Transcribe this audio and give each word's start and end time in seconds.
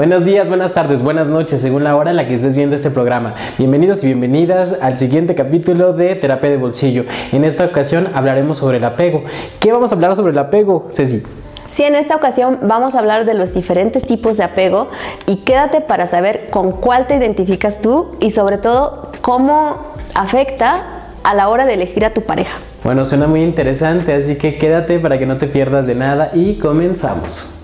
Buenos 0.00 0.24
días, 0.24 0.46
buenas 0.46 0.74
tardes, 0.74 1.02
buenas 1.02 1.26
noches, 1.26 1.60
según 1.60 1.82
la 1.82 1.96
hora 1.96 2.12
en 2.12 2.16
la 2.16 2.28
que 2.28 2.34
estés 2.34 2.54
viendo 2.54 2.76
este 2.76 2.88
programa. 2.88 3.34
Bienvenidos 3.58 4.04
y 4.04 4.06
bienvenidas 4.06 4.78
al 4.80 4.96
siguiente 4.96 5.34
capítulo 5.34 5.92
de 5.92 6.14
Terapia 6.14 6.50
de 6.50 6.56
Bolsillo. 6.56 7.04
En 7.32 7.42
esta 7.42 7.64
ocasión 7.64 8.06
hablaremos 8.14 8.58
sobre 8.58 8.76
el 8.76 8.84
apego. 8.84 9.24
¿Qué 9.58 9.72
vamos 9.72 9.90
a 9.90 9.96
hablar 9.96 10.14
sobre 10.14 10.30
el 10.30 10.38
apego, 10.38 10.86
Ceci? 10.92 11.24
Sí, 11.66 11.82
en 11.82 11.96
esta 11.96 12.14
ocasión 12.14 12.60
vamos 12.62 12.94
a 12.94 13.00
hablar 13.00 13.24
de 13.24 13.34
los 13.34 13.52
diferentes 13.52 14.04
tipos 14.06 14.36
de 14.36 14.44
apego 14.44 14.86
y 15.26 15.38
quédate 15.38 15.80
para 15.80 16.06
saber 16.06 16.46
con 16.50 16.70
cuál 16.70 17.08
te 17.08 17.16
identificas 17.16 17.80
tú 17.80 18.12
y 18.20 18.30
sobre 18.30 18.58
todo 18.58 19.10
cómo 19.20 19.78
afecta 20.14 21.08
a 21.24 21.34
la 21.34 21.48
hora 21.48 21.66
de 21.66 21.74
elegir 21.74 22.04
a 22.04 22.14
tu 22.14 22.22
pareja. 22.22 22.56
Bueno, 22.84 23.04
suena 23.04 23.26
muy 23.26 23.42
interesante, 23.42 24.14
así 24.14 24.36
que 24.36 24.58
quédate 24.58 25.00
para 25.00 25.18
que 25.18 25.26
no 25.26 25.38
te 25.38 25.48
pierdas 25.48 25.88
de 25.88 25.96
nada 25.96 26.30
y 26.34 26.60
comenzamos. 26.60 27.57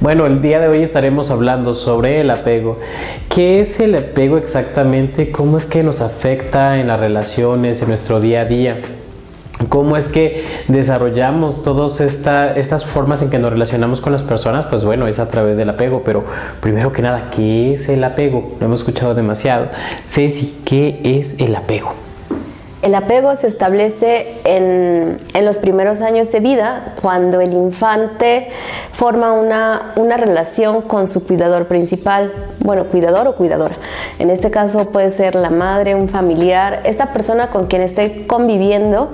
Bueno, 0.00 0.26
el 0.26 0.40
día 0.40 0.60
de 0.60 0.68
hoy 0.68 0.82
estaremos 0.84 1.32
hablando 1.32 1.74
sobre 1.74 2.20
el 2.20 2.30
apego. 2.30 2.78
¿Qué 3.34 3.58
es 3.58 3.80
el 3.80 3.96
apego 3.96 4.38
exactamente? 4.38 5.32
¿Cómo 5.32 5.58
es 5.58 5.64
que 5.64 5.82
nos 5.82 6.00
afecta 6.00 6.78
en 6.78 6.86
las 6.86 7.00
relaciones, 7.00 7.82
en 7.82 7.88
nuestro 7.88 8.20
día 8.20 8.42
a 8.42 8.44
día? 8.44 8.80
¿Cómo 9.68 9.96
es 9.96 10.12
que 10.12 10.44
desarrollamos 10.68 11.64
todas 11.64 12.00
estas 12.00 12.84
formas 12.84 13.22
en 13.22 13.30
que 13.30 13.40
nos 13.40 13.50
relacionamos 13.50 14.00
con 14.00 14.12
las 14.12 14.22
personas? 14.22 14.66
Pues 14.66 14.84
bueno, 14.84 15.08
es 15.08 15.18
a 15.18 15.28
través 15.30 15.56
del 15.56 15.68
apego, 15.68 16.02
pero 16.04 16.24
primero 16.60 16.92
que 16.92 17.02
nada, 17.02 17.32
¿qué 17.34 17.74
es 17.74 17.88
el 17.88 18.04
apego? 18.04 18.52
Lo 18.60 18.66
hemos 18.66 18.78
escuchado 18.78 19.16
demasiado. 19.16 19.66
Ceci, 20.06 20.60
¿qué 20.64 21.00
es 21.02 21.40
el 21.40 21.56
apego? 21.56 22.07
El 22.80 22.94
apego 22.94 23.34
se 23.34 23.48
establece 23.48 24.34
en, 24.44 25.18
los 25.44 25.58
primeros 25.58 26.00
años 26.00 26.30
de 26.30 26.40
vida, 26.40 26.94
cuando 27.02 27.40
el 27.40 27.52
infante 27.52 28.48
forma 28.92 29.32
una, 29.32 29.92
una, 29.96 30.16
relación 30.16 30.82
con 30.82 31.08
su 31.08 31.26
cuidador 31.26 31.66
principal, 31.66 32.32
bueno, 32.60 32.84
cuidador 32.84 33.26
o 33.26 33.34
cuidadora. 33.34 33.76
En 34.18 34.30
este 34.30 34.50
caso 34.50 34.90
puede 34.90 35.10
ser 35.10 35.34
la 35.34 35.50
madre, 35.50 35.94
un 35.94 36.08
familiar, 36.08 36.80
esta 36.84 37.12
persona 37.12 37.50
con 37.50 37.66
quien 37.66 37.82
estoy 37.82 38.26
conviviendo 38.26 39.10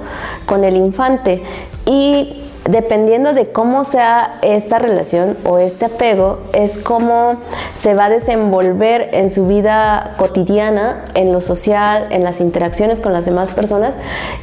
con 0.46 0.64
el 0.64 0.76
infante. 0.76 1.42
Y 1.86 2.42
dependiendo 2.68 3.34
de 3.34 3.46
cómo 3.52 3.84
sea 3.84 4.34
esta 4.42 4.78
relación 4.78 5.36
o 5.44 5.58
este 5.58 5.86
apego, 5.86 6.40
es 6.52 6.78
cómo 6.78 7.36
se 7.76 7.94
va 7.94 8.06
a 8.06 8.10
desenvolver 8.10 9.10
en 9.12 9.28
su 9.28 9.46
vida 9.46 10.14
cotidiana, 10.16 11.04
en 11.14 11.32
lo 11.32 11.40
social, 11.40 12.06
en 12.10 12.24
las 12.24 12.40
interacciones 12.40 13.00
con 13.00 13.12
las 13.12 13.26
demás 13.26 13.50
personas 13.50 13.98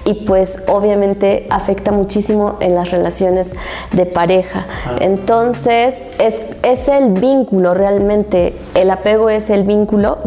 y 0.06 0.26
pues 0.26 0.58
obviamente 0.68 1.48
afecta 1.50 1.92
muchísimo 1.92 2.58
en 2.60 2.76
las 2.76 2.92
relaciones 2.92 3.54
de 3.92 4.06
pareja. 4.06 4.68
Ah. 4.86 4.98
Entonces 5.00 5.96
es, 6.20 6.42
es 6.64 6.88
el 6.88 7.14
vínculo 7.14 7.74
realmente, 7.74 8.56
el 8.76 8.92
apego 8.92 9.30
es 9.30 9.50
el 9.50 9.64
vínculo 9.64 10.20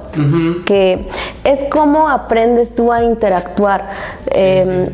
que 0.65 1.09
es 1.45 1.61
cómo 1.71 2.09
aprendes 2.09 2.75
tú 2.75 2.93
a 2.93 3.03
interactuar. 3.03 3.91
Em, 4.27 4.87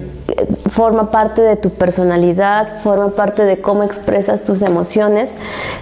forma 0.71 1.11
parte 1.11 1.43
de 1.43 1.57
tu 1.57 1.71
personalidad, 1.71 2.81
forma 2.83 3.11
parte 3.11 3.45
de 3.45 3.61
cómo 3.61 3.83
expresas 3.83 4.45
tus 4.45 4.63
emociones, 4.63 5.37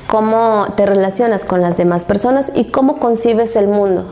cómo 0.06 0.66
te 0.76 0.86
relacionas 0.86 1.44
con 1.44 1.60
las 1.60 1.76
demás 1.76 2.04
personas 2.04 2.50
y 2.54 2.66
cómo 2.66 2.98
concibes 2.98 3.56
el 3.56 3.68
mundo. 3.68 4.06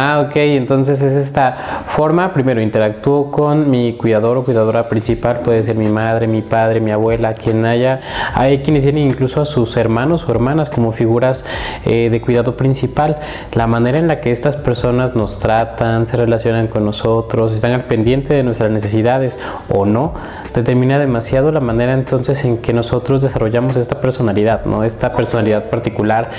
Ah, 0.00 0.24
ok, 0.24 0.36
entonces 0.36 1.02
es 1.02 1.14
esta 1.14 1.82
forma, 1.88 2.32
primero 2.32 2.60
interactúo 2.60 3.32
con 3.32 3.68
mi 3.68 3.94
cuidador 3.94 4.36
o 4.36 4.44
cuidadora 4.44 4.88
principal, 4.88 5.40
puede 5.40 5.64
ser 5.64 5.74
mi 5.74 5.88
madre, 5.88 6.28
mi 6.28 6.40
padre, 6.40 6.80
mi 6.80 6.92
abuela, 6.92 7.34
quien 7.34 7.64
haya. 7.64 8.00
Hay 8.34 8.58
quienes 8.58 8.84
tienen 8.84 9.08
incluso 9.08 9.40
a 9.40 9.44
sus 9.44 9.76
hermanos 9.76 10.24
o 10.24 10.30
hermanas 10.30 10.70
como 10.70 10.92
figuras 10.92 11.44
eh, 11.84 12.10
de 12.10 12.20
cuidado 12.20 12.56
principal. 12.56 13.16
La 13.54 13.66
manera 13.66 13.98
en 13.98 14.06
la 14.06 14.20
que 14.20 14.30
estas 14.30 14.56
personas 14.56 15.16
nos 15.16 15.40
tratan, 15.40 16.06
se 16.06 16.16
relacionan 16.16 16.68
con 16.68 16.84
nosotros, 16.84 17.50
están 17.50 17.72
al 17.72 17.86
pendiente 17.86 18.34
de 18.34 18.44
nuestras 18.44 18.70
necesidades 18.70 19.40
o 19.68 19.84
no, 19.84 20.14
determina 20.54 21.00
demasiado 21.00 21.50
la 21.50 21.58
manera 21.58 21.92
entonces 21.92 22.44
en 22.44 22.58
que 22.58 22.72
nosotros 22.72 23.20
desarrollamos 23.20 23.74
esta 23.74 24.00
personalidad, 24.00 24.64
¿no? 24.64 24.84
Esta 24.84 25.12
personalidad 25.12 25.64
particular 25.70 26.30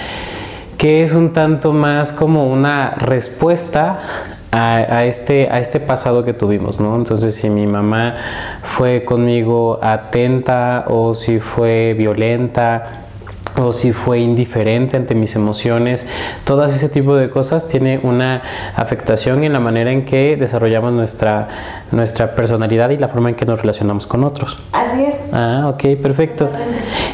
que 0.80 1.04
es 1.04 1.12
un 1.12 1.34
tanto 1.34 1.74
más 1.74 2.14
como 2.14 2.50
una 2.50 2.92
respuesta 2.92 4.00
a, 4.50 5.04
este, 5.04 5.50
a 5.52 5.60
este 5.60 5.82
pasado 5.82 6.24
que 6.24 6.32
tuvimos, 6.32 6.80
¿no? 6.80 6.96
Entonces, 6.96 7.36
si 7.36 7.50
mi 7.50 7.68
mamá 7.68 8.16
fue 8.64 9.04
conmigo 9.04 9.78
atenta 9.84 10.86
o 10.88 11.14
si 11.16 11.40
fue 11.40 11.94
violenta, 11.98 13.09
o 13.58 13.74
si 13.74 13.94
fue 13.94 14.20
indiferente 14.20 14.98
ante 14.98 15.16
mis 15.16 15.36
emociones, 15.36 16.10
todas 16.44 16.74
ese 16.74 16.90
tipo 16.90 17.16
de 17.16 17.30
cosas 17.30 17.68
tiene 17.68 18.00
una 18.04 18.42
afectación 18.76 19.44
en 19.44 19.54
la 19.54 19.60
manera 19.60 19.92
en 19.92 20.06
que 20.06 20.38
desarrollamos 20.38 20.94
nuestra, 20.94 21.48
nuestra 21.92 22.36
personalidad 22.36 22.90
y 22.90 22.98
la 22.98 23.08
forma 23.08 23.30
en 23.30 23.36
que 23.36 23.46
nos 23.46 23.60
relacionamos 23.60 24.08
con 24.08 24.24
otros. 24.24 24.58
Así 24.72 25.06
es. 25.06 25.16
Ah, 25.32 25.72
ok, 25.74 26.02
perfecto. 26.02 26.50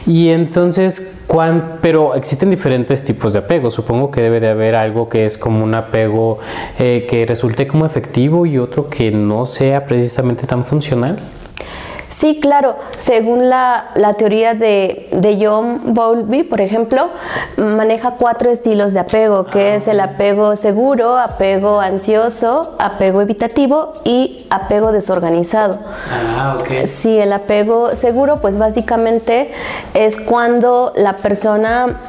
Y 0.06 0.30
entonces, 0.30 1.22
¿cuán, 1.28 1.80
pero 1.82 2.16
existen 2.16 2.50
diferentes 2.50 3.04
tipos 3.04 3.34
de 3.34 3.40
apego. 3.40 3.72
Supongo 3.72 4.12
que 4.12 4.22
debe 4.22 4.40
de 4.40 4.50
haber 4.50 4.76
algo 4.76 5.10
que 5.10 5.26
es 5.26 5.38
como 5.38 5.64
un 5.64 5.74
apego 5.76 6.40
eh, 6.80 7.08
que 7.10 7.26
resulte 7.26 7.68
como 7.68 7.86
efectivo 7.86 8.46
y 8.46 8.58
otro 8.58 8.90
que 8.90 9.12
no 9.12 9.46
sea 9.46 9.86
precisamente 9.86 10.46
tan 10.48 10.66
funcional. 10.66 11.20
Sí, 12.26 12.40
claro. 12.42 12.78
Según 12.98 13.50
la, 13.50 13.92
teoría 14.18 14.56
de, 14.56 15.38
John 15.40 15.94
Bowlby, 15.94 16.42
por 16.42 16.60
ejemplo, 16.60 17.10
maneja 17.56 18.16
cuatro 18.18 18.50
estilos 18.50 18.94
de 18.94 19.00
apego, 19.02 19.46
que 19.46 19.74
ah, 19.74 19.76
es 19.76 19.88
el 19.88 20.00
apego 20.00 20.56
seguro, 20.56 21.20
apego 21.20 21.80
ansioso, 21.80 22.74
apego 22.80 23.22
evitativo 23.22 23.94
y 24.06 24.48
apego 24.50 24.92
desorganizado. 24.92 25.78
Ah, 26.12 26.58
ok. 26.60 26.88
Sí, 26.88 27.16
el 27.16 27.32
apego 27.32 27.96
seguro, 27.96 28.42
pues 28.42 28.58
básicamente 28.58 29.52
es 29.94 30.18
cuando 30.18 30.94
la 30.96 31.18
persona 31.18 32.00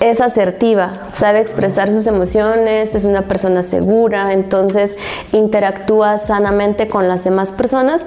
es 0.00 0.20
asertiva, 0.20 1.08
sabe 1.12 1.40
expresar 1.40 1.88
sus 1.88 2.06
emociones, 2.06 2.94
es 2.94 3.04
una 3.04 3.22
persona 3.22 3.62
segura, 3.62 4.32
entonces 4.32 4.96
interactúa 5.32 6.18
sanamente 6.18 6.88
con 6.88 7.08
las 7.08 7.24
demás 7.24 7.52
personas 7.52 8.06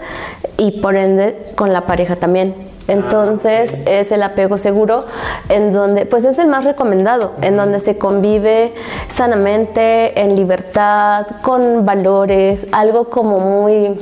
y 0.58 0.82
por 0.82 0.96
ende 0.96 1.54
con 1.56 1.74
la 1.74 1.86
pareja 1.86 2.16
también. 2.16 2.70
Entonces 2.88 3.72
es 3.86 4.12
el 4.12 4.24
apego 4.24 4.58
seguro 4.58 5.06
en 5.48 5.72
donde, 5.72 6.08
pues 6.08 6.24
es 6.24 6.40
el 6.40 6.48
más 6.48 6.64
recomendado, 6.64 7.34
en 7.42 7.56
donde 7.56 7.80
se 7.80 8.00
convive 8.00 8.74
sanamente, 9.08 10.20
en 10.20 10.36
libertad, 10.36 11.28
con 11.44 11.86
valores, 11.86 12.66
algo 12.72 13.10
como 13.12 13.40
muy 13.40 14.00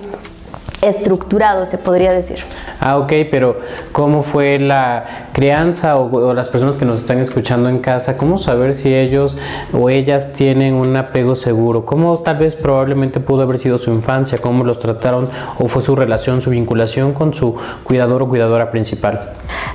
estructurado, 0.82 1.66
se 1.66 1.78
podría 1.78 2.12
decir. 2.12 2.40
Ah, 2.80 2.98
ok, 2.98 3.12
pero 3.32 3.58
¿cómo 3.92 4.22
fue 4.22 4.60
la 4.60 5.28
crianza 5.34 5.98
o, 5.98 6.34
las 6.34 6.48
personas 6.50 6.78
que 6.78 6.86
nos 6.86 7.02
están 7.02 7.20
escuchando 7.20 7.70
en 7.70 7.80
casa? 7.80 8.18
¿Cómo 8.18 8.38
saber 8.38 8.76
si 8.76 8.94
ellos 8.94 9.38
o 9.74 9.90
ellas 9.90 10.34
tienen 10.34 10.76
un 10.76 10.96
apego 10.96 11.36
seguro? 11.36 11.86
¿Cómo 11.86 12.20
tal 12.20 12.38
vez 12.38 12.56
probablemente 12.56 13.20
pudo 13.20 13.42
haber 13.42 13.58
sido 13.58 13.78
su 13.78 13.92
infancia? 13.92 14.38
¿Cómo 14.38 14.64
los 14.64 14.80
trataron 14.80 15.30
o 15.58 15.68
fue 15.68 15.82
su 15.82 15.96
relación, 15.96 16.42
su 16.42 16.52
vinculación 16.52 17.14
con 17.14 17.34
su 17.34 17.56
cuidador 17.84 18.22
o 18.24 18.30
cuidadora 18.30 18.70
principal? 18.70 19.32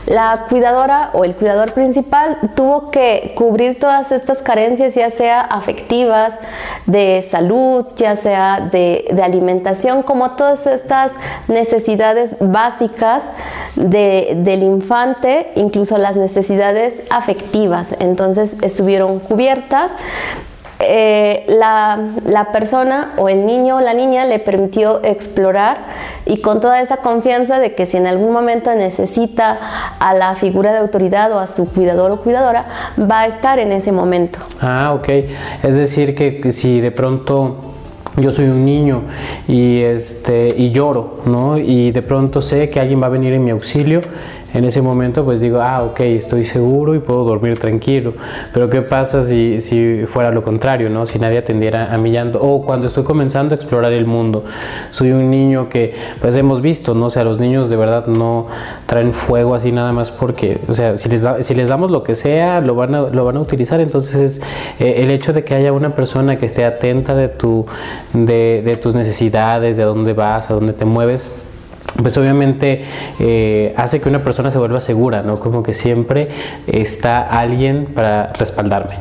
La 0.07 0.47
cuidadora 0.49 1.11
o 1.15 1.25
el 1.25 1.35
cuidador 1.35 1.73
principal 1.73 2.39
tuvo 2.55 2.91
que 2.91 3.33
cubrir 3.37 3.79
todas 3.79 4.13
estas 4.13 4.43
carencias, 4.43 4.95
ya 4.95 5.11
sea 5.11 5.41
afectivas, 5.41 6.39
de 6.87 7.27
salud, 7.29 7.87
ya 7.97 8.17
sea 8.17 8.69
de, 8.71 9.07
de 9.11 9.23
alimentación, 9.23 10.03
como 10.03 10.33
todas 10.33 10.67
estas 10.67 10.92
necesidades 11.49 12.37
básicas 12.41 13.25
del 13.77 14.63
infante, 14.63 15.49
incluso 15.57 15.99
las 15.99 16.17
necesidades 16.17 16.95
afectivas. 17.11 17.97
Entonces 17.99 18.57
estuvieron 18.63 19.19
cubiertas. 19.19 19.93
Eh, 20.85 21.45
la, 21.49 22.49
persona 22.53 23.13
o 23.17 23.29
el 23.29 23.47
niño 23.47 23.77
o 23.77 23.81
la 23.81 23.95
niña 23.95 24.25
le 24.25 24.41
permitió 24.41 25.01
explorar 25.05 25.79
y 26.27 26.41
con 26.41 26.61
toda 26.61 26.83
esa 26.83 26.97
confianza 26.97 27.61
de 27.61 27.75
que 27.77 27.87
si 27.87 27.99
en 27.99 28.09
algún 28.09 28.33
momento 28.33 28.75
necesita 28.75 29.59
a 30.01 30.13
la 30.15 30.35
figura 30.35 30.73
de 30.73 30.79
autoridad 30.79 31.31
o 31.33 31.39
a 31.39 31.47
su 31.47 31.67
cuidador 31.67 32.11
o 32.11 32.21
cuidadora, 32.21 32.67
va 32.99 33.21
a 33.21 33.27
estar 33.27 33.61
en 33.61 33.71
ese 33.71 33.93
momento. 33.93 34.41
Ah, 34.61 34.93
ok. 34.93 35.09
Es 35.63 35.77
decir, 35.77 36.17
que 36.17 36.51
si 36.51 36.81
de 36.81 36.91
pronto 36.91 37.72
yo 38.17 38.31
soy 38.31 38.47
un 38.47 38.65
niño 38.65 39.03
y, 39.49 39.79
este, 39.81 40.55
y 40.57 40.71
lloro, 40.71 41.21
¿no? 41.25 41.59
Y 41.59 41.93
de 41.93 42.03
pronto 42.03 42.43
sé 42.43 42.69
que 42.69 42.81
alguien 42.81 43.01
va 43.01 43.07
a 43.07 43.11
venir 43.11 43.33
en 43.33 43.45
mi 43.45 43.51
auxilio, 43.51 44.03
en 44.55 44.65
ese 44.65 44.83
momento 44.83 45.25
pues 45.25 45.41
digo, 45.41 45.61
ah, 45.61 45.83
ok, 45.83 46.01
estoy 46.01 46.45
seguro 46.45 46.95
y 46.95 46.99
puedo 46.99 47.25
dormir 47.25 47.59
tranquilo. 47.59 48.15
Pero 48.53 48.69
¿qué 48.69 48.83
pasa 48.83 49.23
si, 49.23 49.61
si 49.61 50.05
fuera 50.07 50.31
lo 50.31 50.43
contrario, 50.43 50.91
¿no? 50.91 51.07
Si 51.07 51.19
nadie 51.19 51.39
atendiera 51.39 51.93
a 51.93 51.99
mi 51.99 52.11
llanto. 52.11 52.41
O 52.41 52.65
cuando 52.65 52.87
estoy 52.87 53.05
comenzando 53.05 53.55
a 53.55 53.57
explorar 53.57 53.93
el 53.93 54.07
mundo. 54.07 54.45
Soy 54.91 55.13
un 55.13 55.31
niño 55.31 55.69
que 55.69 55.95
pues 56.21 56.37
hemos 56.37 56.61
visto, 56.61 56.95
¿no? 56.95 57.07
O 57.07 57.11
sea, 57.11 57.25
los 57.25 57.39
niños 57.39 57.71
de 57.71 57.77
verdad 57.77 58.07
no 58.07 58.47
traen 58.87 59.13
fuego 59.13 59.55
así 59.55 59.73
nada 59.73 59.93
más 59.93 60.11
porque, 60.11 60.59
o 60.69 60.75
sea, 60.75 60.97
si 60.97 61.09
les, 61.09 61.23
si 61.41 61.55
les 61.55 61.69
damos 61.69 61.91
lo 61.91 62.03
que 62.03 62.15
sea, 62.15 62.61
lo 62.61 62.75
van 62.75 62.95
a, 62.95 63.01
lo 63.03 63.25
van 63.25 63.37
a 63.37 63.41
utilizar. 63.41 63.81
Entonces 63.81 64.43
eh, 64.79 64.95
el 64.99 65.11
hecho 65.11 65.33
de 65.33 65.45
que 65.45 65.55
haya 65.55 65.73
una 65.73 65.95
persona 65.95 66.39
que 66.39 66.47
esté 66.47 66.65
atenta 66.65 67.15
de, 67.15 67.29
tu, 67.29 67.65
de, 68.13 68.63
de 68.65 68.77
tus 68.77 68.95
necesidades, 68.95 69.77
de 69.77 69.85
dónde 69.85 70.13
vas, 70.13 70.51
a 70.51 70.55
dónde 70.55 70.73
te 70.73 70.85
mueves, 70.85 71.31
pues 72.01 72.17
obviamente 72.17 72.85
eh, 73.19 73.75
hace 73.77 74.01
que 74.01 74.09
una 74.09 74.23
persona 74.23 74.51
se 74.51 74.59
vuelva 74.59 74.81
segura, 74.81 75.23
¿no? 75.23 75.39
Como 75.39 75.63
que 75.63 75.75
siempre 75.75 76.29
está 76.67 77.23
alguien 77.23 77.87
para 77.95 78.33
respaldarme. 78.33 78.95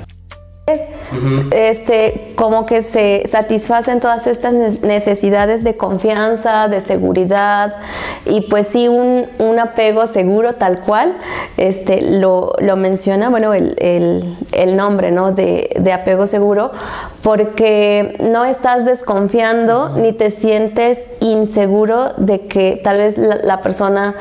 Este, 1.51 2.31
como 2.35 2.65
que 2.65 2.81
se 2.81 3.23
satisfacen 3.29 3.99
todas 3.99 4.27
estas 4.27 4.53
necesidades 4.53 5.63
de 5.63 5.75
confianza, 5.75 6.67
de 6.69 6.79
seguridad 6.79 7.75
y 8.25 8.41
pues 8.41 8.67
sí 8.67 8.87
un, 8.87 9.25
un 9.37 9.59
apego 9.59 10.07
seguro 10.07 10.53
tal 10.53 10.79
cual, 10.79 11.17
este, 11.57 12.01
lo, 12.01 12.53
lo 12.59 12.75
menciona, 12.77 13.29
bueno, 13.29 13.53
el, 13.53 13.75
el, 13.79 14.37
el 14.53 14.77
nombre, 14.77 15.11
¿no? 15.11 15.31
De, 15.31 15.69
de, 15.77 15.91
apego 15.91 16.27
seguro, 16.27 16.71
porque 17.21 18.15
no 18.19 18.45
estás 18.45 18.85
desconfiando 18.85 19.89
ni 19.89 20.13
te 20.13 20.31
sientes 20.31 21.01
inseguro 21.19 22.13
de 22.17 22.47
que 22.47 22.79
tal 22.81 22.97
vez 22.97 23.17
la, 23.17 23.35
la, 23.35 23.61
persona 23.61 24.15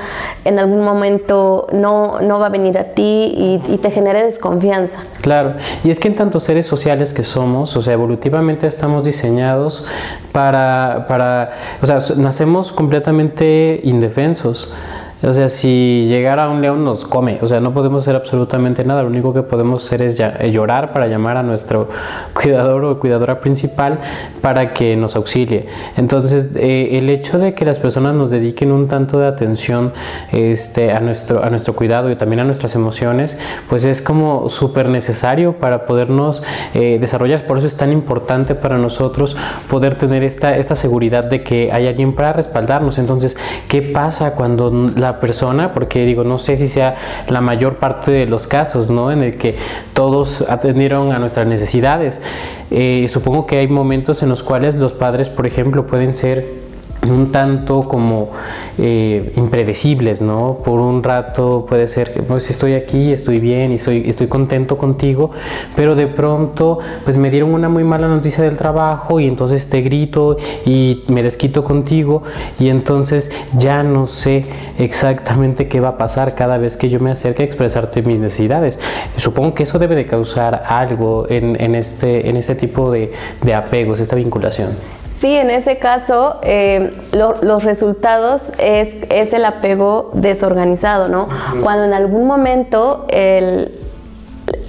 en 0.44 0.58
algún 0.58 0.82
momento 0.82 1.68
no, 1.72 2.20
no 2.20 2.38
va 2.38 2.46
a 2.46 2.50
venir 2.50 2.76
a 2.78 2.84
ti 2.84 3.32
y, 3.36 3.62
y 3.72 3.78
te 3.78 3.90
genere 3.90 4.24
desconfianza. 4.24 5.00
Claro, 5.20 5.54
y 5.84 5.90
es 5.90 6.00
que 6.00 6.08
en 6.08 6.16
tantos 6.16 6.42
seres 6.42 6.66
sociales 6.66 6.79
que 7.12 7.24
somos, 7.24 7.76
o 7.76 7.82
sea, 7.82 7.92
evolutivamente 7.92 8.66
estamos 8.66 9.04
diseñados 9.04 9.84
para, 10.32 11.06
para 11.08 11.52
o 11.82 11.86
sea, 11.86 11.98
nacemos 12.16 12.72
completamente 12.72 13.80
indefensos. 13.84 14.72
O 15.22 15.34
sea, 15.34 15.50
si 15.50 16.06
llegara 16.08 16.48
un 16.48 16.62
león 16.62 16.82
nos 16.82 17.04
come, 17.04 17.38
o 17.42 17.46
sea, 17.46 17.60
no 17.60 17.74
podemos 17.74 18.04
hacer 18.04 18.16
absolutamente 18.16 18.84
nada, 18.84 19.02
lo 19.02 19.08
único 19.08 19.34
que 19.34 19.42
podemos 19.42 19.84
hacer 19.84 20.00
es 20.00 20.18
eh, 20.18 20.50
llorar 20.50 20.94
para 20.94 21.08
llamar 21.08 21.36
a 21.36 21.42
nuestro 21.42 21.90
cuidador 22.32 22.84
o 22.84 22.98
cuidadora 22.98 23.38
principal 23.40 23.98
para 24.40 24.72
que 24.72 24.96
nos 24.96 25.16
auxilie. 25.16 25.66
Entonces, 25.98 26.56
eh, 26.56 26.90
el 26.92 27.10
hecho 27.10 27.38
de 27.38 27.52
que 27.52 27.66
las 27.66 27.78
personas 27.78 28.14
nos 28.14 28.30
dediquen 28.30 28.72
un 28.72 28.88
tanto 28.88 29.18
de 29.18 29.26
atención 29.26 29.92
este, 30.32 30.92
a, 30.92 31.00
nuestro, 31.00 31.44
a 31.44 31.50
nuestro 31.50 31.76
cuidado 31.76 32.10
y 32.10 32.16
también 32.16 32.40
a 32.40 32.44
nuestras 32.44 32.74
emociones, 32.74 33.38
pues 33.68 33.84
es 33.84 34.00
como 34.00 34.48
súper 34.48 34.88
necesario 34.88 35.58
para 35.58 35.84
podernos 35.84 36.42
eh, 36.72 36.96
desarrollar. 36.98 37.46
Por 37.46 37.58
eso 37.58 37.66
es 37.66 37.76
tan 37.76 37.92
importante 37.92 38.54
para 38.54 38.78
nosotros 38.78 39.36
poder 39.68 39.96
tener 39.96 40.22
esta, 40.22 40.56
esta 40.56 40.76
seguridad 40.76 41.24
de 41.24 41.42
que 41.42 41.70
hay 41.72 41.86
alguien 41.88 42.14
para 42.14 42.32
respaldarnos. 42.32 42.96
Entonces, 42.96 43.36
¿qué 43.68 43.82
pasa 43.82 44.34
cuando 44.34 44.70
la 44.96 45.09
persona, 45.18 45.72
porque 45.72 46.04
digo, 46.04 46.22
no 46.22 46.38
sé 46.38 46.56
si 46.56 46.68
sea 46.68 47.24
la 47.28 47.40
mayor 47.40 47.76
parte 47.76 48.12
de 48.12 48.26
los 48.26 48.46
casos, 48.46 48.90
¿no? 48.90 49.10
En 49.10 49.22
el 49.22 49.36
que 49.36 49.56
todos 49.94 50.44
atendieron 50.48 51.12
a 51.12 51.18
nuestras 51.18 51.46
necesidades. 51.46 52.22
Eh, 52.70 53.06
supongo 53.08 53.46
que 53.46 53.58
hay 53.58 53.66
momentos 53.66 54.22
en 54.22 54.28
los 54.28 54.42
cuales 54.42 54.76
los 54.76 54.92
padres, 54.92 55.28
por 55.30 55.46
ejemplo, 55.46 55.86
pueden 55.86 56.14
ser 56.14 56.69
un 57.08 57.32
tanto 57.32 57.82
como 57.82 58.30
eh, 58.78 59.32
impredecibles, 59.36 60.20
¿no? 60.20 60.58
Por 60.64 60.80
un 60.80 61.02
rato 61.02 61.64
puede 61.68 61.88
ser 61.88 62.12
que 62.12 62.22
pues 62.22 62.50
estoy 62.50 62.74
aquí, 62.74 63.12
estoy 63.12 63.38
bien 63.38 63.72
y 63.72 63.78
soy, 63.78 64.04
estoy 64.06 64.26
contento 64.26 64.76
contigo, 64.76 65.30
pero 65.76 65.94
de 65.94 66.06
pronto 66.06 66.78
pues 67.04 67.16
me 67.16 67.30
dieron 67.30 67.54
una 67.54 67.68
muy 67.68 67.84
mala 67.84 68.06
noticia 68.08 68.44
del 68.44 68.56
trabajo 68.56 69.18
y 69.18 69.26
entonces 69.26 69.68
te 69.68 69.80
grito 69.80 70.36
y 70.66 71.02
me 71.08 71.22
desquito 71.22 71.64
contigo 71.64 72.22
y 72.58 72.68
entonces 72.68 73.30
ya 73.56 73.82
no 73.82 74.06
sé 74.06 74.44
exactamente 74.78 75.68
qué 75.68 75.80
va 75.80 75.88
a 75.88 75.96
pasar 75.96 76.34
cada 76.34 76.58
vez 76.58 76.76
que 76.76 76.90
yo 76.90 77.00
me 77.00 77.10
acerque 77.10 77.42
a 77.42 77.46
expresarte 77.46 78.02
mis 78.02 78.20
necesidades. 78.20 78.78
Supongo 79.16 79.54
que 79.54 79.62
eso 79.62 79.78
debe 79.78 79.96
de 79.96 80.06
causar 80.06 80.64
algo 80.66 81.26
en, 81.28 81.74
este, 81.74 82.28
en 82.28 82.36
este 82.36 82.54
tipo 82.54 82.90
de 82.90 83.10
apegos, 83.54 84.00
esta 84.00 84.16
vinculación. 84.16 84.99
Sí, 85.20 85.36
en 85.36 85.50
ese 85.50 85.76
caso 85.78 86.38
eh, 86.42 86.98
lo, 87.12 87.34
los 87.42 87.62
resultados 87.62 88.40
es, 88.56 88.88
es, 89.10 89.34
el 89.34 89.44
apego 89.44 90.12
desorganizado, 90.14 91.08
¿no? 91.08 91.28
Cuando 91.62 91.84
en 91.84 91.92
algún 91.92 92.26
momento 92.26 93.04
el, 93.10 93.78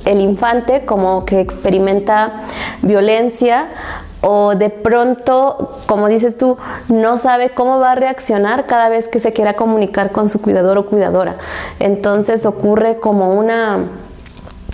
el 0.04 0.20
infante 0.20 0.84
como 0.84 1.24
que 1.24 1.40
experimenta 1.40 2.42
violencia 2.82 3.70
o 4.20 4.54
de 4.56 4.70
pronto, 4.70 5.80
como 5.86 6.10
dices 6.10 6.38
tú, 6.38 6.58
no 6.90 7.18
sabe 7.18 7.52
cómo 7.52 7.80
va 7.80 7.94
a 7.94 7.96
reaccionar 7.96 8.68
cada 8.68 8.90
vez 8.90 9.08
que 9.08 9.22
se 9.22 9.32
quiera 9.32 9.54
comunicar 9.54 10.12
con 10.12 10.28
su 10.28 10.42
cuidador 10.42 10.78
o 10.78 10.86
cuidadora. 10.86 11.38
Entonces 11.80 12.46
ocurre 12.46 12.98
como 12.98 13.30
una 13.30 13.88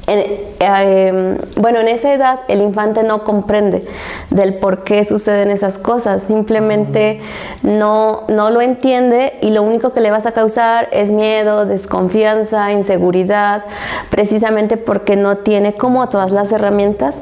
eh, 0.10 1.38
bueno, 1.58 1.80
en 1.82 1.90
esa 1.90 2.14
edad 2.14 2.40
el 2.48 2.62
infante 2.62 3.04
no 3.04 3.26
comprende 3.26 3.86
del 4.30 4.58
por 4.58 4.86
qué 4.86 5.04
suceden 5.04 5.52
esas 5.52 5.78
cosas, 5.78 6.24
simplemente 6.24 7.20
no, 7.62 8.24
no 8.30 8.50
lo 8.50 8.62
entiende 8.62 9.34
y 9.42 9.52
lo 9.52 9.64
único 9.64 9.92
que 9.92 10.00
le 10.00 10.10
vas 10.10 10.26
a 10.26 10.32
causar 10.32 10.88
es 10.94 11.12
miedo, 11.12 11.66
desconfianza, 11.66 12.72
inseguridad, 12.72 13.66
precisamente 14.10 14.78
porque 14.78 15.18
no 15.18 15.38
tiene 15.38 15.74
como 15.74 16.08
todas 16.08 16.32
las 16.32 16.54
herramientas 16.54 17.22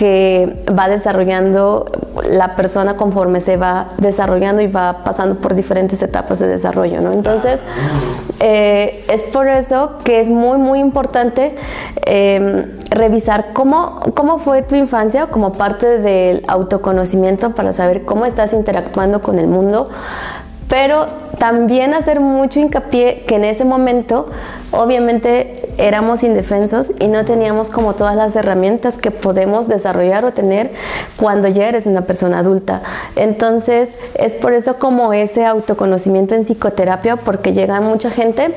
que 0.00 0.56
va 0.66 0.88
desarrollando 0.88 1.84
la 2.30 2.56
persona 2.56 2.96
conforme 2.96 3.42
se 3.42 3.58
va 3.58 3.88
desarrollando 3.98 4.62
y 4.62 4.66
va 4.66 5.04
pasando 5.04 5.34
por 5.42 5.54
diferentes 5.54 6.00
etapas 6.00 6.38
de 6.38 6.46
desarrollo, 6.46 7.02
¿no? 7.02 7.10
Entonces, 7.12 7.60
eh, 8.38 9.04
es 9.10 9.24
por 9.24 9.46
eso 9.46 9.98
que 10.02 10.20
es 10.20 10.30
muy, 10.30 10.56
muy 10.56 10.78
importante 10.78 11.54
eh, 12.06 12.78
revisar 12.88 13.52
cómo, 13.52 14.00
cómo 14.14 14.38
fue 14.38 14.62
tu 14.62 14.74
infancia 14.74 15.26
como 15.26 15.52
parte 15.52 15.98
del 15.98 16.44
autoconocimiento 16.48 17.54
para 17.54 17.74
saber 17.74 18.06
cómo 18.06 18.24
estás 18.24 18.54
interactuando 18.54 19.20
con 19.20 19.38
el 19.38 19.48
mundo, 19.48 19.90
pero 20.70 21.08
también 21.38 21.94
hacer 21.94 22.20
mucho 22.20 22.60
hincapié 22.60 23.24
que 23.26 23.34
en 23.34 23.44
ese 23.44 23.64
momento 23.64 24.30
obviamente 24.70 25.54
éramos 25.78 26.22
indefensos 26.22 26.92
y 27.00 27.08
no 27.08 27.24
teníamos 27.24 27.70
como 27.70 27.96
todas 27.96 28.14
las 28.14 28.36
herramientas 28.36 28.96
que 28.96 29.10
podemos 29.10 29.66
desarrollar 29.66 30.24
o 30.24 30.32
tener 30.32 30.70
cuando 31.16 31.48
ya 31.48 31.68
eres 31.68 31.86
una 31.86 32.02
persona 32.02 32.38
adulta. 32.38 32.82
Entonces 33.16 33.88
es 34.14 34.36
por 34.36 34.52
eso 34.54 34.78
como 34.78 35.12
ese 35.12 35.44
autoconocimiento 35.44 36.36
en 36.36 36.44
psicoterapia 36.44 37.16
porque 37.16 37.52
llega 37.52 37.80
mucha 37.80 38.10
gente 38.10 38.54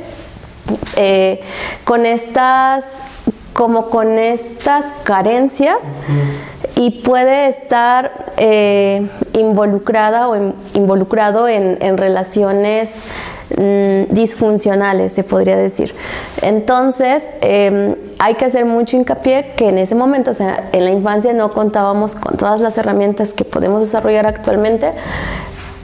eh, 0.96 1.42
con 1.84 2.06
estas 2.06 2.86
como 3.54 3.90
con 3.90 4.18
estas 4.18 4.86
carencias 5.04 5.78
y 6.76 7.02
puede 7.02 7.48
estar 7.48 8.26
eh, 8.38 9.08
involucrada 9.34 10.28
o 10.28 10.36
in, 10.36 10.54
involucrado 10.74 11.48
en, 11.48 11.98
relaciones 11.98 13.04
mmm, 13.58 14.14
disfuncionales, 14.14 15.14
se 15.14 15.24
podría 15.24 15.56
decir. 15.56 15.94
Entonces, 16.42 17.24
eh, 17.42 17.96
hay 18.20 18.36
que 18.36 18.46
hacer 18.46 18.66
mucho 18.66 18.98
hincapié 18.98 19.54
que 19.56 19.70
en 19.70 19.78
ese 19.78 19.96
momento, 19.96 20.32
o 20.32 20.34
sea, 20.34 20.70
en 20.72 20.86
la 20.86 20.92
infancia 20.92 21.34
no 21.34 21.52
contábamos 21.52 22.16
con 22.16 22.38
todas 22.38 22.60
las 22.60 22.78
herramientas 22.78 23.34
que 23.34 23.46
podemos 23.46 23.82
desarrollar 23.82 24.26
actualmente, 24.26 24.94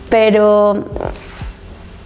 pero 0.09 0.85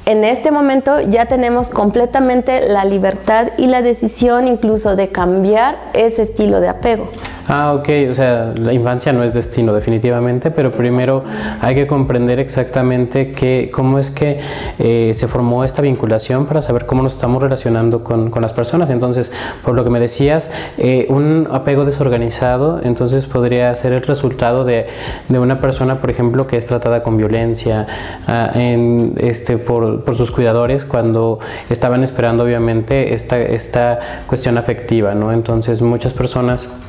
en 0.06 0.24
este 0.26 0.52
momento 0.52 1.00
ya 1.00 1.26
tenemos 1.28 1.68
completamente 1.68 2.68
la 2.68 2.84
libertad 2.84 3.52
y 3.58 3.68
la 3.68 3.82
decisión 3.82 4.48
incluso 4.48 4.96
de 4.96 5.10
cambiar 5.10 5.78
ese 5.94 6.24
estilo 6.24 6.60
de 6.60 6.68
apego. 6.68 7.10
Ah, 7.48 7.74
ok, 7.74 7.90
o 8.10 8.16
sea, 8.16 8.54
la 8.58 8.72
infancia 8.72 9.12
no 9.12 9.22
es 9.22 9.34
destino 9.34 9.74
definitivamente, 9.74 10.50
pero 10.50 10.72
primero 10.72 11.26
hay 11.60 11.76
que 11.76 11.88
comprender 11.88 12.40
exactamente 12.40 13.34
que, 13.34 13.70
cómo 13.74 14.00
es 14.00 14.12
que 14.12 14.40
eh, 14.80 15.12
se 15.14 15.28
formó 15.28 15.66
esta 15.66 15.82
vinculación 15.82 16.46
para 16.46 16.62
saber 16.62 16.86
cómo 16.86 17.04
nos 17.04 17.16
estamos 17.16 17.44
relacionando 17.44 18.02
con, 18.02 18.30
con 18.30 18.42
las 18.42 18.54
personas. 18.54 18.90
Entonces, 18.90 19.34
por 19.62 19.76
lo 19.76 19.84
que 19.84 19.90
me 19.90 20.00
decías, 20.00 20.52
eh, 20.78 21.06
un 21.10 21.50
apego 21.52 21.84
desorganizado, 21.84 22.80
entonces 22.82 23.26
podría 23.26 23.76
ser 23.76 23.92
el 23.92 24.04
resultado 24.04 24.64
de, 24.64 24.88
de, 25.28 25.40
una 25.40 25.60
persona, 25.60 25.96
por 25.96 26.10
ejemplo, 26.10 26.48
que 26.48 26.56
es 26.56 26.66
tratada 26.66 27.04
con 27.04 27.18
violencia 27.18 27.88
uh, 28.26 28.58
en, 28.58 29.16
este, 29.18 29.58
por, 29.58 29.93
por, 30.02 30.16
sus 30.16 30.32
cuidadores 30.32 30.86
cuando 30.86 31.40
estaban 31.70 32.04
esperando, 32.04 32.44
obviamente, 32.44 33.14
esta, 33.14 33.40
esta 33.40 34.24
cuestión 34.28 34.58
afectiva, 34.58 35.16
¿no? 35.16 35.32
Entonces, 35.32 35.82
muchas 35.82 36.14
personas 36.14 36.80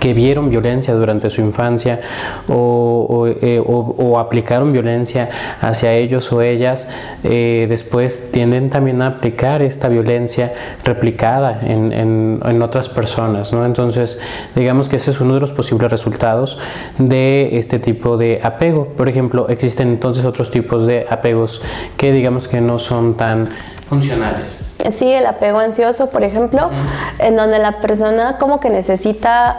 que 0.00 0.14
vieron 0.14 0.50
violencia 0.50 0.94
durante 0.94 1.30
su 1.30 1.40
infancia 1.40 2.00
eh, 2.48 3.62
o, 3.66 4.18
aplicaron 4.18 4.72
violencia 4.72 5.28
hacia 5.60 5.94
ellos 5.94 6.30
o 6.32 6.42
ellas, 6.42 6.88
eh, 7.24 7.66
después 7.68 8.30
tienden 8.30 8.70
también 8.70 9.02
a 9.02 9.06
aplicar 9.06 9.62
esta 9.62 9.88
violencia 9.88 10.52
replicada 10.84 11.60
en, 11.64 11.92
en, 11.92 12.62
otras 12.62 12.88
personas. 12.88 13.52
¿no? 13.52 13.64
Entonces, 13.64 14.20
digamos 14.54 14.88
que 14.88 14.96
ese 14.96 15.10
es 15.10 15.20
uno 15.20 15.34
de 15.34 15.40
los 15.40 15.52
posibles 15.52 15.90
resultados 15.90 16.58
de 16.98 17.58
este 17.58 17.78
tipo 17.78 18.16
de 18.16 18.40
apego. 18.42 18.86
Por 18.86 19.08
ejemplo, 19.08 19.48
existen 19.48 19.88
entonces 19.88 20.24
otros 20.24 20.50
tipos 20.50 20.86
de 20.86 21.06
apegos 21.08 21.62
que 21.96 22.12
digamos 22.12 22.48
que 22.48 22.60
no 22.60 22.78
son 22.78 23.14
tan 23.14 23.48
funcionales. 23.88 24.66
Sí, 24.96 25.10
el 25.10 25.26
apego 25.26 25.58
ansioso, 25.58 26.10
por 26.10 26.22
ejemplo, 26.22 26.70
en 27.18 27.36
donde 27.36 27.58
la 27.58 27.80
persona 27.80 28.38
como 28.38 28.60
que 28.60 28.70
necesita 28.70 29.58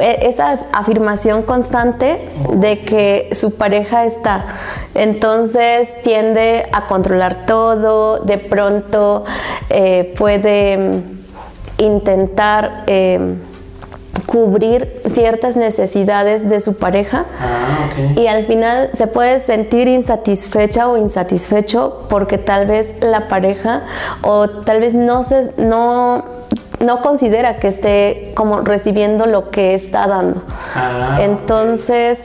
eh, 0.00 0.20
esa 0.22 0.60
afirmación 0.72 1.42
constante 1.42 2.28
de 2.54 2.80
que 2.80 3.30
su 3.32 3.56
pareja 3.56 4.04
está. 4.04 4.46
Entonces 4.94 5.88
tiende 6.02 6.68
a 6.72 6.86
controlar 6.86 7.46
todo, 7.46 8.20
de 8.20 8.38
pronto 8.38 9.24
eh, 9.68 10.14
puede 10.16 11.02
intentar... 11.78 12.84
Eh, 12.86 13.36
cubrir 14.26 15.02
ciertas 15.06 15.56
necesidades 15.56 16.48
de 16.48 16.60
su 16.60 16.76
pareja. 16.76 17.26
Ah, 17.40 17.88
y 18.16 18.26
al 18.26 18.44
final 18.44 18.90
se 18.92 19.06
puede 19.06 19.40
sentir 19.40 19.88
insatisfecha 19.88 20.88
o 20.88 20.96
insatisfecho 20.96 22.06
porque 22.08 22.38
tal 22.38 22.66
vez 22.66 22.94
la 23.00 23.28
pareja 23.28 23.84
o 24.22 24.48
tal 24.48 24.80
vez 24.80 24.94
no 24.94 25.22
se 25.22 25.52
no 25.56 26.40
no 26.80 27.02
considera 27.02 27.58
que 27.58 27.68
esté 27.68 28.32
como 28.34 28.62
recibiendo 28.62 29.26
lo 29.26 29.50
que 29.50 29.74
está 29.74 30.06
dando. 30.06 30.42
Ah, 30.74 31.18
Entonces 31.20 32.18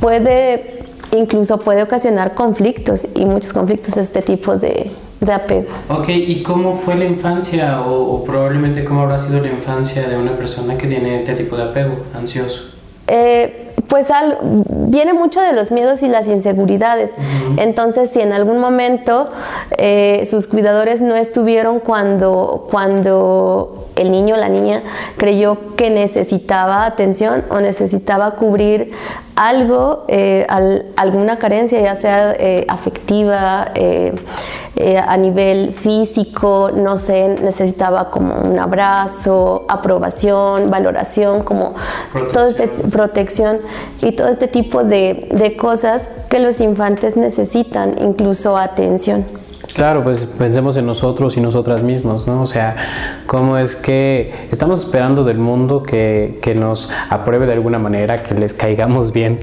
puede 0.00 0.80
incluso 1.12 1.58
puede 1.58 1.82
ocasionar 1.82 2.34
conflictos 2.34 3.06
y 3.14 3.26
muchos 3.26 3.52
conflictos 3.52 3.96
este 3.96 4.22
tipo 4.22 4.56
de, 4.56 4.90
de 5.20 5.32
apego. 5.32 5.68
Ok, 5.88 6.08
¿y 6.08 6.42
cómo 6.42 6.74
fue 6.74 6.96
la 6.96 7.04
infancia 7.04 7.82
o, 7.82 8.24
probablemente 8.24 8.84
cómo 8.84 9.02
habrá 9.02 9.18
sido 9.18 9.40
la 9.40 9.48
infancia 9.48 10.08
de 10.08 10.16
una 10.16 10.36
persona 10.36 10.76
que 10.76 10.86
tiene 10.86 11.16
este 11.16 11.34
tipo 11.34 11.56
de 11.56 11.64
apego 11.64 12.04
ansioso? 12.14 12.74
Eh, 13.06 13.72
pues 13.88 14.10
viene 14.90 15.14
mucho 15.14 15.40
de 15.40 15.52
los 15.52 15.70
miedos 15.70 16.02
y 16.02 16.08
las 16.08 16.26
inseguridades. 16.26 17.14
Entonces, 17.56 18.10
si 18.10 18.20
en 18.20 18.32
algún 18.32 18.58
momento 18.58 19.30
eh, 19.78 20.26
sus 20.28 20.48
cuidadores 20.48 21.00
no 21.00 21.14
estuvieron 21.14 21.78
cuando, 21.78 22.66
cuando 22.68 23.86
el 23.94 24.10
niño 24.10 24.34
o 24.34 24.38
la 24.38 24.48
niña 24.48 24.82
creyó 25.16 25.76
que 25.76 25.90
necesitaba 25.90 26.86
atención 26.86 27.44
o 27.50 27.60
necesitaba 27.60 28.32
cubrir 28.32 28.90
algo, 29.36 30.04
eh, 30.08 30.44
alguna 30.96 31.38
carencia, 31.38 31.80
ya 31.80 31.94
sea 31.94 32.34
eh, 32.38 32.64
afectiva, 32.68 33.68
a 35.06 35.16
nivel 35.18 35.74
físico, 35.74 36.70
no 36.74 36.96
sé, 36.96 37.28
necesitaba 37.28 38.10
como 38.10 38.34
un 38.34 38.58
abrazo, 38.58 39.66
aprobación, 39.68 40.70
valoración, 40.70 41.42
como 41.42 41.74
protección. 42.12 42.48
este 42.48 42.68
protección 42.88 43.58
y 44.00 44.12
todo 44.12 44.28
este 44.28 44.48
tipo 44.48 44.79
de, 44.84 45.28
de 45.32 45.56
cosas 45.56 46.04
que 46.28 46.38
los 46.38 46.60
infantes 46.60 47.16
necesitan, 47.16 47.94
incluso 48.00 48.56
atención. 48.56 49.24
Claro, 49.74 50.02
pues 50.02 50.26
pensemos 50.26 50.76
en 50.76 50.86
nosotros 50.86 51.36
y 51.36 51.40
nosotras 51.40 51.82
mismos, 51.82 52.26
¿no? 52.26 52.42
O 52.42 52.46
sea, 52.46 52.76
cómo 53.26 53.56
es 53.56 53.76
que 53.76 54.48
estamos 54.50 54.84
esperando 54.84 55.22
del 55.22 55.38
mundo 55.38 55.82
que, 55.82 56.38
que, 56.42 56.54
nos 56.54 56.90
apruebe 57.08 57.46
de 57.46 57.52
alguna 57.52 57.78
manera, 57.78 58.22
que 58.24 58.34
les 58.34 58.52
caigamos 58.52 59.12
bien 59.12 59.40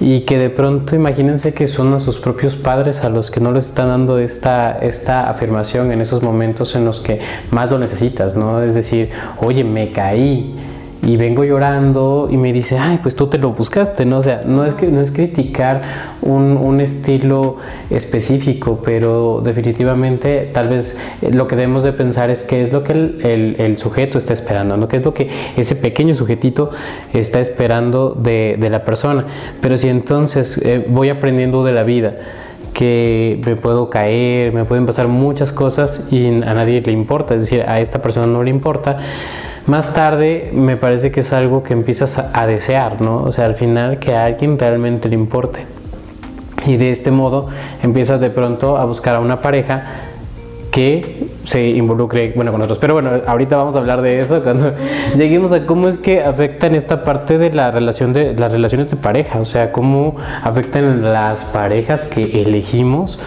y 0.00 0.20
que 0.20 0.38
de 0.38 0.48
pronto 0.48 0.96
imagínense 0.96 1.52
que 1.52 1.68
son 1.68 1.92
a 1.92 1.98
sus 1.98 2.18
propios 2.18 2.56
padres 2.56 3.04
a 3.04 3.10
los 3.10 3.30
que 3.30 3.40
no 3.40 3.52
les 3.52 3.66
están 3.66 3.88
dando 3.88 4.18
esta, 4.18 4.78
esta 4.78 5.28
afirmación 5.28 5.92
en 5.92 6.00
esos 6.00 6.22
momentos 6.22 6.74
en 6.74 6.84
los 6.84 7.00
que 7.00 7.20
más 7.50 7.70
lo 7.70 7.78
necesitas, 7.78 8.34
¿no? 8.34 8.62
Es 8.62 8.74
decir, 8.74 9.10
oye, 9.40 9.62
me 9.62 9.92
caí 9.92 10.54
y 11.06 11.16
vengo 11.16 11.44
llorando 11.44 12.28
y 12.28 12.36
me 12.36 12.52
dice, 12.52 12.78
ay, 12.78 12.98
pues 13.00 13.14
tú 13.14 13.28
te 13.28 13.38
lo 13.38 13.52
buscaste, 13.52 14.04
¿no? 14.04 14.18
O 14.18 14.22
sea, 14.22 14.42
no 14.44 14.64
es, 14.64 14.74
que, 14.74 14.88
no 14.88 15.00
es 15.00 15.12
criticar 15.12 15.82
un, 16.20 16.56
un 16.56 16.80
estilo 16.80 17.58
específico, 17.90 18.80
pero 18.84 19.40
definitivamente 19.40 20.50
tal 20.52 20.68
vez 20.68 20.98
eh, 21.22 21.30
lo 21.32 21.46
que 21.46 21.54
debemos 21.54 21.84
de 21.84 21.92
pensar 21.92 22.30
es 22.30 22.42
qué 22.42 22.60
es 22.60 22.72
lo 22.72 22.82
que 22.82 22.92
el, 22.94 23.20
el, 23.24 23.56
el, 23.60 23.78
sujeto 23.78 24.18
está 24.18 24.32
esperando, 24.32 24.76
¿no? 24.76 24.88
¿Qué 24.88 24.96
es 24.96 25.04
lo 25.04 25.14
que 25.14 25.30
ese 25.56 25.76
pequeño 25.76 26.12
sujetito 26.12 26.70
está 27.12 27.38
esperando 27.38 28.10
de, 28.10 28.56
de 28.58 28.68
la 28.68 28.84
persona? 28.84 29.26
Pero 29.60 29.78
si 29.78 29.88
entonces 29.88 30.58
eh, 30.58 30.84
voy 30.88 31.10
aprendiendo 31.10 31.64
de 31.64 31.72
la 31.72 31.84
vida, 31.84 32.14
que 32.72 33.40
me 33.46 33.54
puedo 33.54 33.90
caer, 33.90 34.52
me 34.52 34.64
pueden 34.64 34.86
pasar 34.86 35.06
muchas 35.06 35.52
cosas 35.52 36.08
y 36.12 36.26
a 36.26 36.52
nadie 36.52 36.82
le 36.82 36.92
importa, 36.92 37.34
es 37.36 37.42
decir, 37.42 37.62
a 37.62 37.80
esta 37.80 38.02
persona 38.02 38.26
no 38.26 38.42
le 38.42 38.50
importa, 38.50 38.98
más 39.66 39.94
tarde 39.94 40.50
me 40.52 40.76
parece 40.76 41.10
que 41.10 41.20
es 41.20 41.32
algo 41.32 41.62
que 41.62 41.72
empiezas 41.72 42.18
a, 42.18 42.46
desear, 42.46 43.00
¿no? 43.00 43.22
O 43.22 43.32
sea, 43.32 43.46
al 43.46 43.54
final 43.54 43.98
que 43.98 44.14
a 44.14 44.24
alguien 44.24 44.58
realmente 44.58 45.08
le 45.08 45.16
importe. 45.16 45.64
Y 46.66 46.76
de 46.76 46.90
este 46.90 47.10
modo 47.10 47.48
empiezas 47.82 48.20
de 48.20 48.30
pronto 48.30 48.76
a 48.76 48.84
buscar 48.84 49.16
a 49.16 49.20
una 49.20 49.40
pareja 49.40 49.84
que 50.70 51.30
se 51.44 51.68
involucre 51.68 52.32
bueno, 52.36 52.52
con 52.52 52.60
nosotros. 52.60 52.78
Pero 52.78 52.94
bueno, 52.94 53.10
ahorita 53.26 53.56
vamos 53.56 53.76
a 53.76 53.78
hablar 53.78 54.02
de 54.02 54.20
eso 54.20 54.42
cuando 54.42 54.74
lleguemos 55.16 55.52
a 55.52 55.64
cómo 55.64 55.88
es 55.88 55.98
que 55.98 56.22
afectan 56.22 56.74
esta 56.74 57.02
parte 57.02 57.38
de 57.38 57.52
la 57.52 57.70
relación 57.70 58.12
de 58.12 58.34
las 58.34 58.52
relaciones 58.52 58.90
de 58.90 58.96
pareja, 58.96 59.40
o 59.40 59.44
sea, 59.44 59.72
cómo 59.72 60.16
afectan 60.42 61.02
las 61.02 61.44
parejas 61.46 62.06
que 62.06 62.42
elegimos 62.42 63.18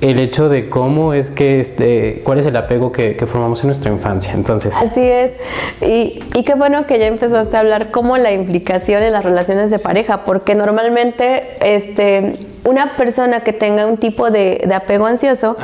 el 0.00 0.18
hecho 0.18 0.48
de 0.48 0.68
cómo 0.68 1.14
es 1.14 1.30
que, 1.30 1.60
este, 1.60 2.20
cuál 2.24 2.38
es 2.38 2.46
el 2.46 2.56
apego 2.56 2.92
que, 2.92 3.14
formamos 3.26 3.60
en 3.60 3.68
nuestra 3.68 3.90
infancia. 3.90 4.32
Entonces. 4.32 4.76
Así 4.76 5.00
es. 5.00 5.32
Y, 5.80 6.22
y, 6.34 6.44
qué 6.44 6.54
bueno 6.54 6.86
que 6.86 6.98
ya 6.98 7.06
empezaste 7.06 7.56
a 7.56 7.60
hablar 7.60 7.90
cómo 7.90 8.16
la 8.16 8.32
implicación 8.32 9.02
en 9.02 9.12
las 9.12 9.24
relaciones 9.24 9.70
de 9.70 9.78
pareja, 9.78 10.24
porque 10.24 10.54
normalmente, 10.54 11.56
este, 11.60 12.36
una 12.64 12.96
persona 12.96 13.40
que 13.40 13.52
tenga 13.52 13.86
un 13.86 13.98
tipo 13.98 14.30
de, 14.30 14.68
apego 14.74 15.06
ansioso, 15.06 15.56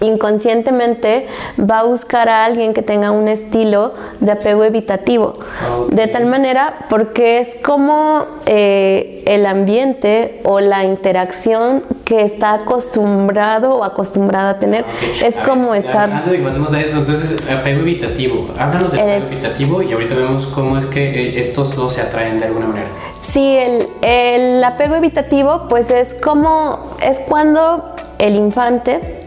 inconscientemente 0.00 1.26
va 1.58 1.80
a 1.80 1.82
buscar 1.84 2.28
a 2.28 2.44
alguien 2.44 2.74
que 2.74 2.82
tenga 2.82 3.10
un 3.10 3.28
estilo 3.28 3.94
de 4.20 4.32
apego 4.32 4.64
evitativo. 4.64 5.38
De 5.90 6.06
tal 6.06 6.26
manera, 6.26 6.86
porque 6.88 7.38
es 7.38 7.48
como 7.62 8.24
eh, 8.46 9.22
el 9.26 9.44
ambiente 9.44 10.40
o 10.44 10.60
la 10.60 10.84
interacción 10.84 11.84
que 12.04 12.22
está 12.22 12.54
acostumbrado 12.54 13.74
o 13.74 13.84
acostumbrada 13.84 14.50
a 14.50 14.58
tener. 14.58 14.84
Es 15.22 15.34
como 15.34 15.74
estar... 15.74 16.04
Hablando 16.04 16.30
de 16.30 16.38
que 16.38 16.76
a 16.76 16.80
eso, 16.80 16.98
entonces, 16.98 17.36
apego 17.50 17.80
evitativo. 17.80 18.48
Háblanos 18.58 18.92
de 18.92 19.00
apego 19.00 19.26
evitativo 19.26 19.82
y 19.82 19.92
ahorita 19.92 20.14
vemos 20.14 20.46
cómo 20.46 20.78
es 20.78 20.86
que 20.86 21.08
eh, 21.08 21.40
estos 21.40 21.74
dos 21.74 21.94
se 21.94 22.02
atraen 22.02 22.38
de 22.38 22.46
alguna 22.46 22.66
manera. 22.66 22.88
Sí, 23.20 23.58
el, 24.02 24.62
apego 24.64 24.94
evitativo, 24.94 25.66
pues 25.68 25.90
es 25.90 26.14
como, 26.14 26.90
es 27.02 27.20
cuando 27.20 27.94
el 28.18 28.34
infante, 28.34 29.26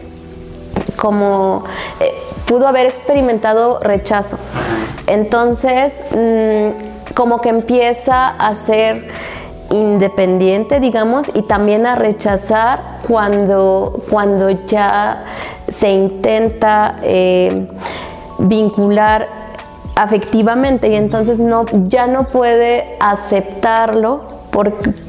como 0.96 1.64
eh, 2.00 2.12
pudo 2.46 2.66
haber 2.66 2.86
experimentado 2.86 3.78
rechazo. 3.80 4.38
Entonces, 5.06 5.92
mm, 6.10 7.14
como 7.14 7.40
que 7.40 7.48
empieza 7.48 8.28
a 8.28 8.54
ser 8.54 9.08
independiente, 9.70 10.80
digamos, 10.80 11.26
y 11.34 11.42
también 11.42 11.86
a 11.86 11.94
rechazar 11.94 13.00
cuando, 13.06 14.02
cuando 14.10 14.50
ya 14.50 15.24
se 15.68 15.90
intenta 15.90 16.96
eh, 17.02 17.68
vincular 18.38 19.39
afectivamente 20.00 20.88
y 20.88 20.94
entonces 20.94 21.40
no, 21.40 21.66
ya 21.88 22.06
no 22.06 22.24
puede 22.24 22.96
aceptarlo 23.00 24.22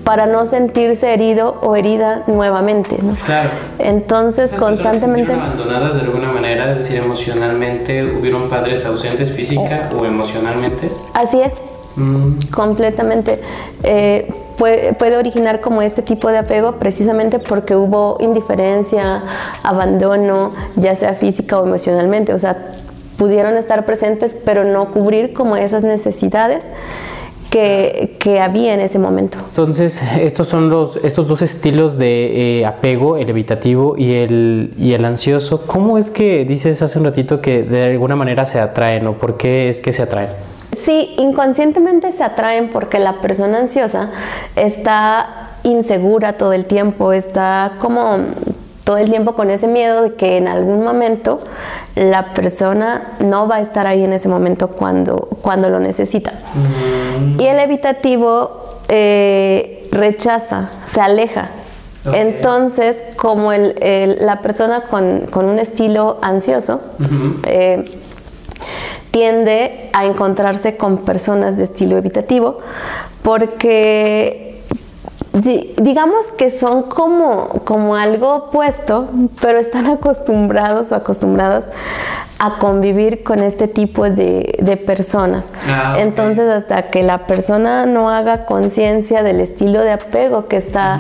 para 0.03 0.25
no 0.25 0.45
sentirse 0.45 1.13
herido 1.13 1.57
o 1.61 1.75
herida 1.77 2.23
nuevamente. 2.27 2.97
Claro. 3.25 3.49
Entonces, 3.79 4.51
constantemente... 4.51 5.33
Se 5.33 5.39
abandonadas 5.39 5.95
de 5.95 6.01
alguna 6.01 6.27
manera, 6.31 6.71
es 6.71 6.79
decir, 6.79 6.97
emocionalmente, 6.97 8.03
hubieron 8.03 8.49
padres 8.49 8.85
ausentes 8.85 9.31
física 9.31 9.89
o 9.97 10.05
emocionalmente. 10.05 10.91
Así 11.13 11.41
es. 11.41 11.55
Mm. 11.95 12.49
Completamente. 12.51 13.41
Eh, 13.83 14.31
puede, 14.57 14.93
puede, 14.93 15.17
originar 15.17 15.61
como 15.61 15.81
este 15.81 16.01
tipo 16.01 16.29
de 16.29 16.37
apego 16.37 16.73
precisamente 16.73 17.39
porque 17.39 17.75
hubo 17.75 18.17
indiferencia, 18.19 19.23
abandono, 19.63 20.53
ya 20.75 20.95
sea 20.95 21.13
física 21.15 21.59
o 21.59 21.65
emocionalmente. 21.65 22.33
O 22.33 22.37
sea, 22.37 22.75
pudieron 23.17 23.57
estar 23.57 23.85
presentes, 23.85 24.37
pero 24.45 24.63
no 24.63 24.91
cubrir 24.91 25.33
como 25.33 25.55
esas 25.55 25.83
necesidades. 25.83 26.65
Que, 27.49 28.15
que, 28.17 28.39
había 28.39 28.73
en 28.73 28.79
ese 28.79 28.97
momento. 28.97 29.37
Entonces, 29.49 30.01
estos 30.17 30.47
son 30.47 30.69
los, 30.69 30.95
estos 31.03 31.27
dos 31.27 31.41
estilos 31.41 31.97
de 31.97 32.61
eh, 32.61 32.65
apego, 32.65 33.17
el 33.17 33.29
evitativo 33.29 33.95
y 33.97 34.15
el, 34.15 34.73
y 34.77 34.93
el 34.93 35.03
ansioso. 35.03 35.65
¿Cómo 35.67 35.97
es 35.97 36.11
que 36.11 36.45
dices 36.45 36.81
hace 36.81 36.97
un 36.97 37.03
ratito 37.03 37.41
que 37.41 37.63
de 37.63 37.91
alguna 37.91 38.15
manera 38.15 38.45
se 38.45 38.61
atraen 38.61 39.05
o 39.05 39.17
por 39.17 39.35
qué 39.35 39.67
es 39.67 39.81
que 39.81 39.91
se 39.91 40.03
atraen? 40.03 40.29
sí, 40.81 41.13
inconscientemente 41.17 42.11
se 42.11 42.23
atraen 42.23 42.69
porque 42.69 42.99
la 42.99 43.21
persona 43.21 43.59
ansiosa 43.59 44.09
está 44.55 45.49
insegura 45.63 46.33
todo 46.33 46.53
el 46.53 46.65
tiempo, 46.65 47.13
está 47.13 47.73
como 47.79 48.17
todo 48.83 48.97
el 48.97 49.09
tiempo 49.09 49.33
con 49.33 49.51
ese 49.51 49.67
miedo 49.67 50.03
de 50.03 50.13
que 50.15 50.37
en 50.37 50.47
algún 50.47 50.83
momento 50.83 51.41
la 51.95 52.33
persona 52.33 53.13
no 53.19 53.47
va 53.47 53.57
a 53.57 53.61
estar 53.61 53.87
ahí 53.87 54.03
en 54.03 54.13
ese 54.13 54.27
momento 54.27 54.69
cuando, 54.69 55.29
cuando 55.41 55.69
lo 55.69 55.79
necesita. 55.79 56.33
Y 57.37 57.45
el 57.45 57.59
evitativo 57.59 58.79
eh, 58.87 59.87
rechaza, 59.91 60.71
se 60.85 61.01
aleja. 61.01 61.51
Entonces, 62.13 62.97
como 63.15 63.51
la 63.53 64.41
persona 64.41 64.81
con, 64.81 65.27
un 65.33 65.59
estilo 65.59 66.17
ansioso, 66.21 66.81
eh, 67.43 67.99
tiende 69.11 69.89
a 69.93 70.05
encontrarse 70.05 70.77
con 70.77 70.99
personas 70.99 71.57
de 71.57 71.65
estilo 71.65 71.97
evitativo 71.97 72.59
porque 73.23 74.50
digamos 75.33 76.29
que 76.37 76.51
son 76.51 76.83
como, 76.83 77.47
como 77.63 77.95
algo 77.95 78.35
opuesto, 78.35 79.07
pero 79.39 79.59
están 79.59 79.87
acostumbrados 79.87 80.91
o 80.91 80.95
acostumbradas 80.95 81.69
a 82.43 82.57
convivir 82.57 83.23
con 83.23 83.43
este 83.43 83.67
tipo 83.67 84.09
de, 84.09 84.81
personas. 84.85 85.53
Ah, 85.67 85.97
Entonces, 85.99 86.49
hasta 86.49 86.89
que 86.89 87.03
la 87.03 87.27
persona 87.27 87.85
no 87.85 88.09
haga 88.09 88.45
conciencia 88.45 89.21
del 89.21 89.39
estilo 89.39 89.81
de 89.81 89.91
apego 89.91 90.47
que 90.47 90.57
está 90.57 90.99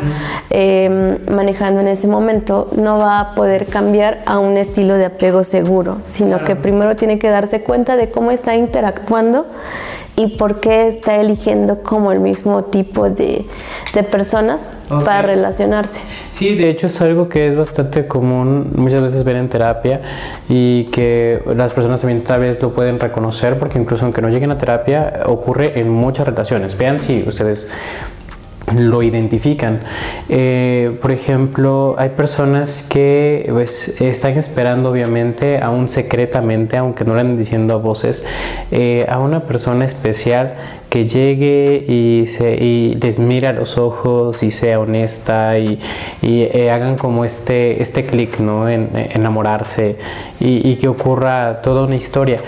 em, 0.51 1.17
manejando 1.33 1.81
en 1.81 1.87
ese 1.87 2.07
momento, 2.07 2.69
no 2.75 2.99
va 2.99 3.19
a 3.19 3.33
poder 3.33 3.65
cambiar 3.65 4.19
a 4.27 4.37
un 4.37 4.55
estilo 4.55 4.93
de 4.93 5.05
apego 5.05 5.43
seguro, 5.43 5.97
sino 6.03 6.43
que 6.43 6.55
primero 6.55 6.95
tiene 6.95 7.17
que 7.17 7.29
darse 7.29 7.63
cuenta 7.63 7.95
de 7.95 8.11
cómo 8.11 8.29
está 8.29 8.55
interactuando 8.55 9.47
y 10.21 10.27
por 10.37 10.59
qué 10.59 10.87
está 10.87 11.15
eligiendo 11.19 11.81
como 11.81 12.11
el 12.11 12.19
mismo 12.19 12.65
tipo 12.65 13.09
de, 13.09 13.45
personas 14.11 14.83
para 15.03 15.21
relacionarse. 15.21 15.99
Sí, 16.29 16.55
de 16.55 16.69
hecho 16.69 16.87
es 16.87 17.01
algo 17.01 17.27
que 17.27 17.47
es 17.47 17.55
bastante 17.55 18.07
común 18.07 18.71
muchas 18.75 19.01
veces 19.01 19.23
ver 19.23 19.35
en 19.35 19.49
terapia 19.49 20.01
y 20.47 20.85
que 20.85 21.43
las 21.55 21.73
personas 21.73 22.01
también 22.01 22.23
tal 22.23 22.41
vez 22.41 22.61
lo 22.61 22.73
pueden 22.73 22.99
reconocer 22.99 23.57
porque 23.59 23.79
incluso 23.79 24.05
aunque 24.05 24.21
no 24.21 24.29
lleguen 24.29 24.51
a 24.51 24.57
terapia 24.57 25.21
ocurre 25.25 25.79
en 25.79 25.89
muchas 25.89 26.27
relaciones. 26.27 26.77
Vean 26.77 26.99
si 26.99 27.23
ustedes 27.27 27.69
lo 28.77 29.03
identifican. 29.03 29.81
Eh, 30.29 30.97
por 31.01 31.11
ejemplo, 31.11 31.95
hay 31.97 32.09
personas 32.09 32.83
que 32.83 33.47
pues, 33.51 33.99
están 34.01 34.37
esperando, 34.37 34.91
obviamente, 34.91 35.59
aún 35.59 35.89
secretamente, 35.89 36.77
aunque 36.77 37.03
no 37.03 37.13
lo 37.13 37.19
anden 37.19 37.37
diciendo 37.37 37.73
a 37.73 37.77
voces, 37.77 38.25
eh, 38.71 39.05
a 39.09 39.19
una 39.19 39.45
persona 39.45 39.85
especial 39.85 40.55
que 40.89 41.07
llegue 41.07 41.85
y, 41.87 42.25
se, 42.25 42.57
les 43.01 43.17
mire 43.17 43.47
a 43.47 43.53
los 43.53 43.77
ojos 43.77 44.43
y 44.43 44.51
sea 44.51 44.79
honesta 44.79 45.57
y, 45.57 45.79
eh, 46.21 46.69
hagan 46.69 46.97
como 46.97 47.23
este, 47.23 47.81
este 47.81 48.05
clic 48.05 48.39
¿no? 48.39 48.69
en, 48.69 48.89
enamorarse 48.93 49.95
y 50.39 50.75
que 50.75 50.87
ocurra 50.87 51.61
toda 51.61 51.83
una 51.83 51.95
historia 51.95 52.41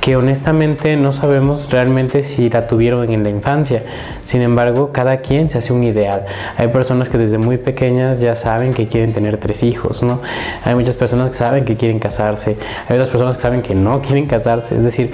que 0.00 0.16
honestamente 0.16 0.96
no 0.96 1.12
sabemos 1.12 1.70
realmente 1.70 2.22
si 2.22 2.48
la 2.48 2.66
tuvieron 2.66 3.10
en 3.10 3.22
la 3.22 3.28
infancia. 3.28 3.82
Sin 4.24 4.40
embargo, 4.40 4.92
cada 4.92 5.18
quien 5.18 5.50
se 5.50 5.58
hace 5.58 5.72
un 5.72 5.84
ideal. 5.84 6.24
Hay 6.56 6.68
personas 6.68 7.10
que 7.10 7.18
desde 7.18 7.36
muy 7.36 7.58
pequeñas 7.58 8.20
ya 8.20 8.34
saben 8.34 8.72
que 8.72 8.88
quieren 8.88 9.12
tener 9.12 9.36
tres 9.36 9.62
hijos, 9.62 10.02
¿no? 10.02 10.20
Hay 10.64 10.74
muchas 10.74 10.96
personas 10.96 11.30
que 11.30 11.36
saben 11.36 11.64
que 11.64 11.76
quieren 11.76 11.98
casarse. 11.98 12.56
Hay 12.88 12.94
otras 12.94 13.10
personas 13.10 13.36
que 13.36 13.42
saben 13.42 13.62
que 13.62 13.74
no 13.74 14.00
quieren 14.06 14.26
casarse. 14.26 14.74
Es 14.74 14.84
decir, 14.84 15.12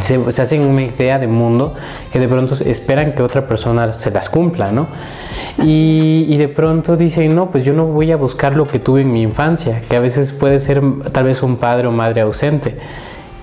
se, 0.00 0.16
hacen 0.42 0.66
una 0.66 0.82
idea 0.82 1.18
de 1.18 1.26
mundo 1.26 1.74
que 2.12 2.18
de 2.18 2.28
pronto 2.28 2.54
esperan 2.66 3.14
que 3.14 3.22
otra 3.22 3.46
persona 3.46 3.94
se 3.94 4.10
las 4.10 4.28
cumpla, 4.28 4.70
¿no? 4.70 4.88
Y, 5.62 6.26
y, 6.28 6.36
de 6.36 6.46
pronto 6.46 6.96
dicen, 6.96 7.34
no, 7.34 7.50
pues 7.50 7.64
yo 7.64 7.72
no 7.72 7.86
voy 7.86 8.12
a 8.12 8.16
buscar 8.16 8.54
lo 8.54 8.66
que 8.66 8.78
tuve 8.78 9.00
en 9.00 9.10
mi 9.10 9.22
infancia, 9.22 9.80
que 9.88 9.96
a 9.96 10.00
veces 10.00 10.30
puede 10.30 10.60
ser 10.60 10.82
tal 11.10 11.24
vez 11.24 11.42
un 11.42 11.56
padre 11.56 11.88
o 11.88 11.90
madre 11.90 12.20
ausente 12.20 12.76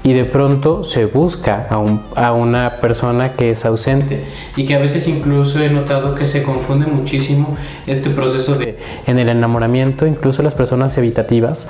y 0.06 0.14
de 0.14 0.24
pronto 0.24 0.84
se 0.84 1.08
busca 1.08 1.68
a, 1.68 2.32
una 2.32 2.80
persona 2.80 3.34
que 3.34 3.50
es 3.50 3.66
ausente. 3.66 4.24
Y 4.56 4.66
que 4.66 4.76
a 4.76 4.80
veces 4.80 5.08
incluso 5.08 5.60
he 5.60 5.70
notado 5.70 6.14
que 6.14 6.28
se 6.28 6.44
confunde 6.44 6.86
muchísimo 6.86 7.58
este 7.88 8.12
proceso 8.12 8.54
de 8.54 8.78
en 9.08 9.18
el 9.18 9.30
enamoramiento 9.30 10.06
incluso 10.06 10.44
las 10.44 10.54
personas 10.54 10.96
evitativas 11.00 11.70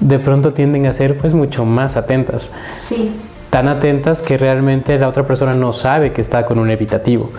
de 0.00 0.18
pronto 0.18 0.52
tienden 0.52 0.86
a 0.86 0.92
ser 0.92 1.16
pues 1.16 1.32
mucho 1.32 1.64
más 1.64 1.96
atentas. 1.96 2.52
Sí. 2.72 3.12
Tan 3.50 3.68
atentas 3.68 4.20
que 4.20 4.36
realmente 4.36 4.98
la 4.98 5.08
otra 5.08 5.24
persona 5.24 5.54
no 5.54 5.72
sabe 5.72 6.12
que 6.12 6.20
está 6.20 6.44
con 6.46 6.58
un 6.58 6.70
evitativo 6.70 7.30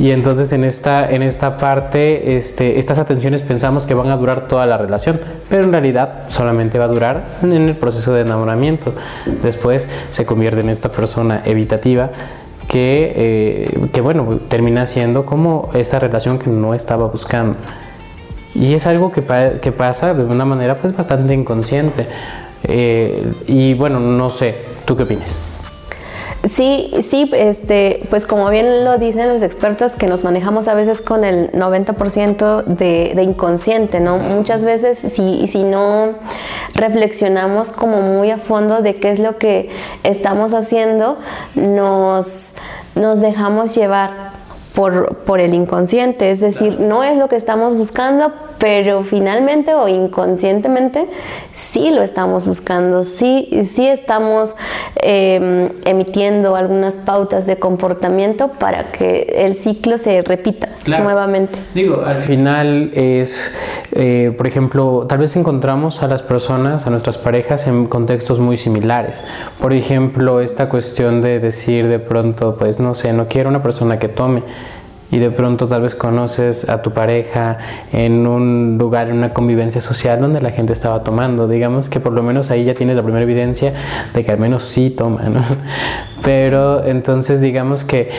y 0.00 0.12
entonces 0.12 0.50
en 0.54 0.64
esta, 0.64 1.10
en 1.10 1.22
esta 1.22 1.58
parte, 1.58 2.34
este, 2.38 2.78
estas 2.78 2.96
atenciones 2.96 3.42
pensamos 3.42 3.84
que 3.84 3.92
van 3.92 4.08
a 4.08 4.16
durar 4.16 4.48
toda 4.48 4.64
la 4.64 4.78
relación, 4.78 5.20
pero 5.50 5.64
en 5.64 5.72
realidad 5.72 6.22
solamente 6.28 6.78
va 6.78 6.86
a 6.86 6.88
durar 6.88 7.24
en 7.42 7.52
el 7.52 7.76
proceso 7.76 8.14
de 8.14 8.22
enamoramiento. 8.22 8.94
Después 9.42 9.88
se 10.08 10.24
convierte 10.24 10.60
en 10.60 10.70
esta 10.70 10.88
persona 10.88 11.42
evitativa 11.44 12.08
que, 12.66 13.12
eh, 13.14 13.88
que 13.92 14.00
bueno, 14.00 14.40
termina 14.48 14.86
siendo 14.86 15.26
como 15.26 15.68
esta 15.74 15.98
relación 15.98 16.38
que 16.38 16.48
no 16.48 16.72
estaba 16.72 17.06
buscando. 17.08 17.56
Y 18.54 18.72
es 18.72 18.86
algo 18.86 19.12
que, 19.12 19.22
que 19.60 19.70
pasa 19.70 20.14
de 20.14 20.24
una 20.24 20.46
manera 20.46 20.76
pues 20.76 20.96
bastante 20.96 21.34
inconsciente. 21.34 22.06
Eh, 22.62 23.34
y 23.46 23.74
bueno, 23.74 24.00
no 24.00 24.30
sé, 24.30 24.54
¿tú 24.86 24.96
qué 24.96 25.02
opinas? 25.02 25.49
Sí, 26.44 26.90
sí, 27.06 27.30
este, 27.34 28.06
pues 28.08 28.24
como 28.24 28.48
bien 28.48 28.86
lo 28.86 28.96
dicen 28.96 29.28
los 29.28 29.42
expertos, 29.42 29.94
que 29.94 30.06
nos 30.06 30.24
manejamos 30.24 30.68
a 30.68 30.74
veces 30.74 31.02
con 31.02 31.22
el 31.22 31.52
90% 31.52 32.64
de, 32.64 33.12
de, 33.14 33.22
inconsciente, 33.22 34.00
¿no? 34.00 34.16
Muchas 34.16 34.64
veces 34.64 34.98
si, 35.12 35.46
si 35.46 35.64
no 35.64 36.14
reflexionamos 36.74 37.72
como 37.72 38.00
muy 38.00 38.30
a 38.30 38.38
fondo 38.38 38.80
de 38.80 38.94
qué 38.94 39.10
es 39.10 39.18
lo 39.18 39.36
que 39.36 39.68
estamos 40.02 40.54
haciendo, 40.54 41.18
nos, 41.56 42.54
nos 42.94 43.20
dejamos 43.20 43.74
llevar 43.74 44.30
por, 44.74 45.16
por, 45.18 45.40
el 45.40 45.52
inconsciente, 45.52 46.30
es 46.30 46.40
decir, 46.40 46.80
no 46.80 47.04
es 47.04 47.18
lo 47.18 47.28
que 47.28 47.36
estamos 47.36 47.74
buscando, 47.74 48.32
pero 48.60 49.02
finalmente 49.02 49.74
o 49.74 49.88
inconscientemente 49.88 51.08
sí 51.52 51.90
lo 51.90 52.02
estamos 52.02 52.46
buscando, 52.46 53.04
sí, 53.04 53.48
sí 53.64 53.88
estamos 53.88 54.54
em, 54.96 55.70
emitiendo 55.86 56.54
algunas 56.54 56.94
pautas 56.94 57.46
de 57.46 57.56
comportamiento 57.56 58.48
para 58.52 58.92
que 58.92 59.44
el 59.46 59.54
ciclo 59.54 59.96
se 59.96 60.20
repita 60.22 60.68
nuevamente. 60.86 61.58
Digo, 61.74 62.02
al 62.04 62.20
final 62.20 62.90
es, 62.94 63.54
eh, 63.92 64.32
por 64.36 64.46
ejemplo, 64.46 65.06
tal 65.08 65.18
vez 65.18 65.36
encontramos 65.36 66.02
a 66.02 66.06
las 66.06 66.22
personas, 66.22 66.86
a 66.86 66.90
nuestras 66.90 67.16
parejas 67.16 67.66
en 67.66 67.86
contextos 67.86 68.40
muy 68.40 68.58
similares. 68.58 69.24
Por 69.58 69.72
ejemplo, 69.72 70.40
esta 70.40 70.68
cuestión 70.68 71.22
de 71.22 71.40
decir 71.40 71.88
de 71.88 71.98
pronto, 71.98 72.56
pues 72.58 72.78
no 72.78 72.94
sé, 72.94 73.14
no 73.14 73.26
quiero 73.26 73.48
una 73.48 73.62
persona 73.62 73.98
que 73.98 74.08
tome 74.08 74.42
y 75.10 75.18
de 75.18 75.30
pronto 75.30 75.66
tal 75.66 75.82
vez 75.82 75.94
conoces 75.94 76.68
a 76.68 76.82
tu 76.82 76.92
pareja 76.92 77.58
en 77.92 78.26
un 78.26 78.76
lugar, 78.78 79.08
en 79.08 79.16
una 79.16 79.32
convivencia 79.32 79.80
social 79.80 80.20
donde 80.20 80.40
la 80.40 80.50
gente 80.50 80.72
estaba 80.72 81.02
tomando. 81.02 81.48
Digamos 81.48 81.88
que 81.88 82.00
por 82.00 82.12
lo 82.12 82.22
menos 82.22 82.50
ahí 82.50 82.64
ya 82.64 82.74
tienes 82.74 82.96
la 82.96 83.02
primera 83.02 83.24
evidencia 83.24 83.72
de 84.14 84.24
que 84.24 84.30
al 84.30 84.38
menos 84.38 84.64
sí 84.64 84.90
toma, 84.90 85.28
¿no? 85.28 85.42
Pero 86.22 86.84
entonces 86.84 87.40
digamos 87.40 87.84
que 87.84 88.10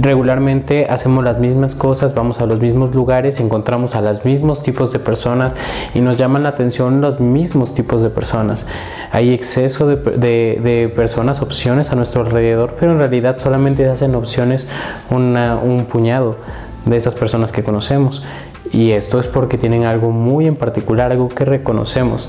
regularmente 0.00 0.86
hacemos 0.88 1.24
las 1.24 1.38
mismas 1.38 1.74
cosas, 1.74 2.14
vamos 2.14 2.40
a 2.40 2.46
los 2.46 2.60
mismos 2.60 2.94
lugares, 2.94 3.40
encontramos 3.40 3.94
a 3.94 4.02
los 4.02 4.24
mismos 4.24 4.62
tipos 4.62 4.92
de 4.92 4.98
personas 4.98 5.56
y 5.94 6.00
nos 6.00 6.18
llaman 6.18 6.42
la 6.42 6.50
atención 6.50 7.00
los 7.00 7.18
mismos 7.18 7.74
tipos 7.74 8.02
de 8.02 8.10
personas. 8.10 8.66
Hay 9.12 9.32
exceso 9.32 9.86
de, 9.86 9.96
de, 9.96 10.92
personas, 10.94 11.40
opciones 11.40 11.90
a 11.90 11.96
nuestro 11.96 12.20
alrededor, 12.20 12.76
pero 12.78 12.92
en 12.92 12.98
realidad 12.98 13.38
solamente 13.38 13.88
hacen 13.88 14.14
opciones 14.14 14.66
una, 15.10 15.56
un 15.56 15.86
puñado 15.96 16.36
de 16.84 16.94
estas 16.94 17.14
personas 17.14 17.52
que 17.52 17.64
conocemos. 17.64 18.22
Y 18.70 18.90
esto 18.90 19.18
es 19.18 19.26
porque 19.26 19.56
tienen 19.56 19.84
algo 19.84 20.10
muy 20.10 20.46
en 20.46 20.56
particular, 20.56 21.10
algo 21.10 21.30
que 21.30 21.46
reconocemos 21.46 22.28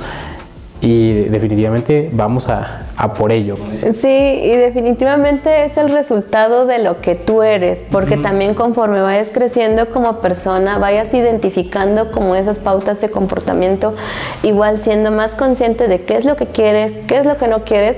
y 0.79 1.23
definitivamente 1.23 2.09
vamos 2.13 2.49
a, 2.49 2.85
por 3.17 3.31
ello. 3.31 3.57
Sí, 3.93 4.07
y 4.07 4.55
definitivamente 4.55 5.65
es 5.65 5.75
el 5.75 5.89
resultado 5.89 6.65
de 6.65 6.79
lo 6.79 7.01
que 7.01 7.15
tú 7.15 7.41
eres, 7.41 7.83
porque 7.91 8.17
también 8.17 8.53
conforme 8.53 9.01
vayas 9.01 9.29
creciendo 9.33 9.89
como 9.89 10.19
persona, 10.19 10.77
vayas 10.77 11.13
identificando 11.13 12.11
como 12.11 12.35
esas 12.35 12.59
pautas 12.59 13.01
de 13.01 13.09
comportamiento, 13.09 13.95
igual 14.43 14.77
siendo 14.77 15.09
más 15.11 15.31
consciente 15.31 15.87
de 15.87 16.03
qué 16.03 16.15
es 16.15 16.25
lo 16.25 16.35
que 16.35 16.45
quieres, 16.45 16.93
qué 17.07 17.17
es 17.17 17.25
lo 17.25 17.37
que 17.37 17.47
no 17.47 17.63
quieres, 17.63 17.97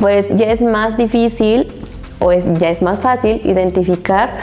pues 0.00 0.34
ya 0.34 0.46
es 0.46 0.62
más 0.62 0.96
difícil 0.96 1.72
o 2.18 2.32
es, 2.32 2.46
ya 2.58 2.70
es 2.70 2.82
más 2.82 3.00
fácil 3.00 3.40
identificar 3.44 4.34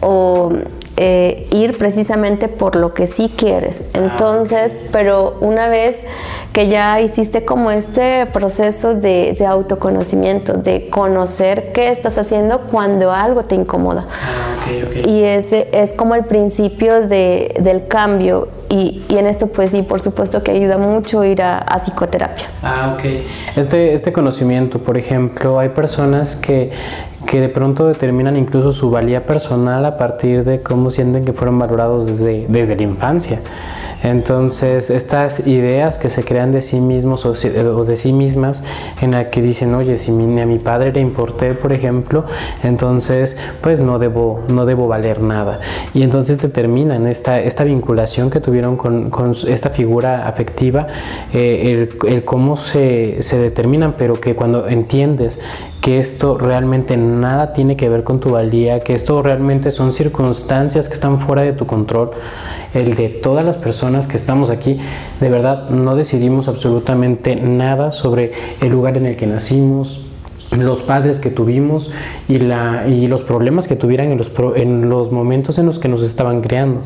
o 0.00 0.52
eh, 0.96 1.46
ir 1.52 1.78
precisamente 1.78 2.48
por 2.48 2.74
lo 2.74 2.92
que 2.92 3.06
sí 3.06 3.32
quieres. 3.36 3.84
Ah, 3.94 3.98
Entonces, 3.98 4.88
pero 4.90 5.36
una 5.40 5.68
vez 5.68 6.00
que 6.52 6.66
ya 6.66 7.00
hiciste 7.00 7.44
como 7.44 7.70
este 7.70 8.26
proceso 8.26 8.94
de, 8.94 9.36
autoconocimiento, 9.46 10.54
de 10.54 10.88
conocer 10.88 11.72
qué 11.72 11.90
estás 11.90 12.18
haciendo 12.18 12.62
cuando 12.62 13.12
algo 13.12 13.44
te 13.44 13.54
incomoda. 13.54 14.06
Ah, 14.68 15.08
y 15.08 15.22
ese 15.22 15.68
es 15.72 15.92
como 15.92 16.14
el 16.14 16.24
principio 16.24 17.08
del 17.08 17.86
cambio. 17.88 18.48
Y, 18.70 19.02
en 19.08 19.26
esto, 19.26 19.46
pues 19.46 19.70
sí, 19.70 19.82
por 19.82 20.00
supuesto 20.00 20.42
que 20.42 20.50
ayuda 20.50 20.76
mucho 20.76 21.24
ir 21.24 21.40
a, 21.42 21.64
psicoterapia. 21.78 22.46
Ah, 22.62 22.94
ok. 22.94 23.04
Este, 23.56 23.94
este 23.94 24.12
conocimiento, 24.12 24.82
por 24.82 24.98
ejemplo, 24.98 25.58
hay 25.58 25.70
personas 25.70 26.36
que, 26.36 26.70
que 27.26 27.40
de 27.40 27.48
pronto 27.48 27.86
determinan 27.86 28.36
incluso 28.36 28.72
su 28.72 28.90
valía 28.90 29.24
personal 29.24 29.84
a 29.86 29.96
partir 29.96 30.44
de 30.44 30.62
cómo 30.62 30.90
sienten 30.90 31.24
que 31.24 31.32
fueron 31.32 31.58
valorados 31.58 32.06
desde, 32.06 32.46
desde 32.48 32.76
la 32.76 32.82
infancia. 32.82 33.40
Entonces, 34.02 34.90
estas 34.90 35.46
ideas 35.46 35.98
que 35.98 36.08
se 36.08 36.24
crean 36.24 36.52
de 36.52 36.62
sí 36.62 36.80
mismos 36.80 37.26
o, 37.26 37.34
de 37.84 37.96
sí 37.96 38.12
mismas, 38.12 38.62
en 39.00 39.12
la 39.12 39.30
que 39.30 39.42
dicen, 39.42 39.74
oye, 39.74 39.98
si 39.98 40.10
a 40.10 40.46
mi 40.46 40.58
padre 40.58 40.92
le 40.92 41.00
importé, 41.00 41.54
por 41.54 41.72
ejemplo, 41.72 42.24
entonces, 42.62 43.36
pues 43.60 43.80
no 43.80 43.98
debo, 43.98 44.40
no 44.48 44.66
debo 44.66 44.88
valer 44.88 45.20
nada. 45.20 45.60
Y 45.94 46.02
entonces 46.02 46.40
determinan 46.40 47.06
esta, 47.06 47.40
esta 47.40 47.64
vinculación 47.64 48.30
que 48.30 48.40
tuvieron 48.40 48.76
con, 48.76 49.10
esta 49.46 49.70
figura 49.70 50.26
afectiva, 50.26 50.86
eh, 51.32 51.72
el, 52.04 52.10
el, 52.10 52.24
cómo 52.24 52.56
se, 52.56 53.20
se 53.20 53.38
determinan, 53.38 53.94
pero 53.98 54.20
que 54.20 54.34
cuando 54.34 54.68
entiendes 54.68 55.38
que 55.80 55.98
esto 55.98 56.36
realmente 56.38 56.96
nada 56.96 57.52
tiene 57.52 57.76
que 57.76 57.88
ver 57.88 58.04
con 58.04 58.20
tu 58.20 58.30
valía, 58.30 58.80
que 58.80 58.94
esto 58.94 59.22
realmente 59.22 59.70
son 59.70 59.92
circunstancias 59.92 60.88
que 60.88 60.94
están 60.94 61.18
fuera 61.18 61.42
de 61.42 61.52
tu 61.52 61.66
control, 61.66 62.10
el 62.74 62.94
de 62.94 63.08
todas 63.08 63.44
las 63.44 63.56
personas 63.56 64.06
que 64.06 64.16
estamos 64.16 64.50
aquí, 64.50 64.78
de 65.20 65.28
verdad 65.28 65.70
no 65.70 65.96
decidimos 65.96 66.48
absolutamente 66.48 67.36
nada 67.36 67.90
sobre 67.90 68.32
el 68.60 68.70
lugar 68.70 68.96
en 68.96 69.06
el 69.06 69.16
que 69.16 69.26
nacimos, 69.26 70.04
los 70.50 70.80
padres 70.82 71.20
que 71.20 71.30
tuvimos 71.30 71.90
y, 72.26 72.38
la, 72.38 72.86
y 72.88 73.06
los 73.06 73.22
problemas 73.22 73.68
que 73.68 73.76
tuvieran 73.76 74.10
en 74.10 74.18
los, 74.18 74.30
en 74.56 74.88
los 74.88 75.12
momentos 75.12 75.58
en 75.58 75.66
los 75.66 75.78
que 75.78 75.88
nos 75.88 76.02
estaban 76.02 76.40
creando. 76.40 76.80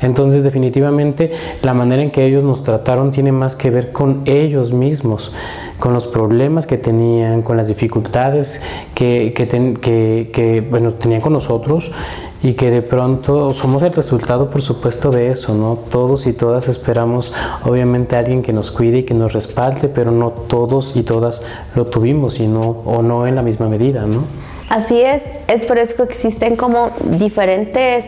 Entonces 0.00 0.42
definitivamente 0.42 1.32
la 1.62 1.74
manera 1.74 2.02
en 2.02 2.10
que 2.10 2.24
ellos 2.24 2.42
nos 2.42 2.62
trataron 2.62 3.10
tiene 3.10 3.30
más 3.30 3.54
que 3.54 3.70
ver 3.70 3.92
con 3.92 4.22
ellos 4.24 4.72
mismos, 4.72 5.34
con 5.78 5.92
los 5.92 6.06
problemas 6.06 6.66
que 6.66 6.78
tenían, 6.78 7.42
con 7.42 7.56
las 7.56 7.68
dificultades 7.68 8.64
que, 8.94 9.34
que, 9.34 10.30
que 10.32 10.60
bueno, 10.62 10.92
tenían 10.92 11.20
con 11.20 11.34
nosotros 11.34 11.92
y 12.42 12.54
que 12.54 12.70
de 12.70 12.82
pronto 12.82 13.52
somos 13.52 13.82
el 13.82 13.92
resultado, 13.92 14.50
por 14.50 14.62
supuesto, 14.62 15.10
de 15.10 15.30
eso, 15.30 15.54
¿no? 15.54 15.78
Todos 15.90 16.26
y 16.26 16.32
todas 16.32 16.68
esperamos, 16.68 17.32
obviamente, 17.64 18.16
alguien 18.16 18.42
que 18.42 18.52
nos 18.52 18.70
cuide 18.70 18.98
y 18.98 19.02
que 19.04 19.14
nos 19.14 19.32
respalde, 19.32 19.88
pero 19.88 20.10
no 20.10 20.30
todos 20.30 20.96
y 20.96 21.02
todas 21.02 21.42
lo 21.74 21.84
tuvimos 21.86 22.40
y 22.40 22.46
no, 22.46 22.82
o 22.84 23.02
no 23.02 23.26
en 23.26 23.36
la 23.36 23.42
misma 23.42 23.68
medida, 23.68 24.06
¿no? 24.06 24.24
Así 24.72 25.02
es, 25.02 25.22
es 25.48 25.62
por 25.64 25.78
eso 25.78 25.96
que 25.96 26.04
existen 26.04 26.56
como 26.56 26.92
diferentes 27.02 28.06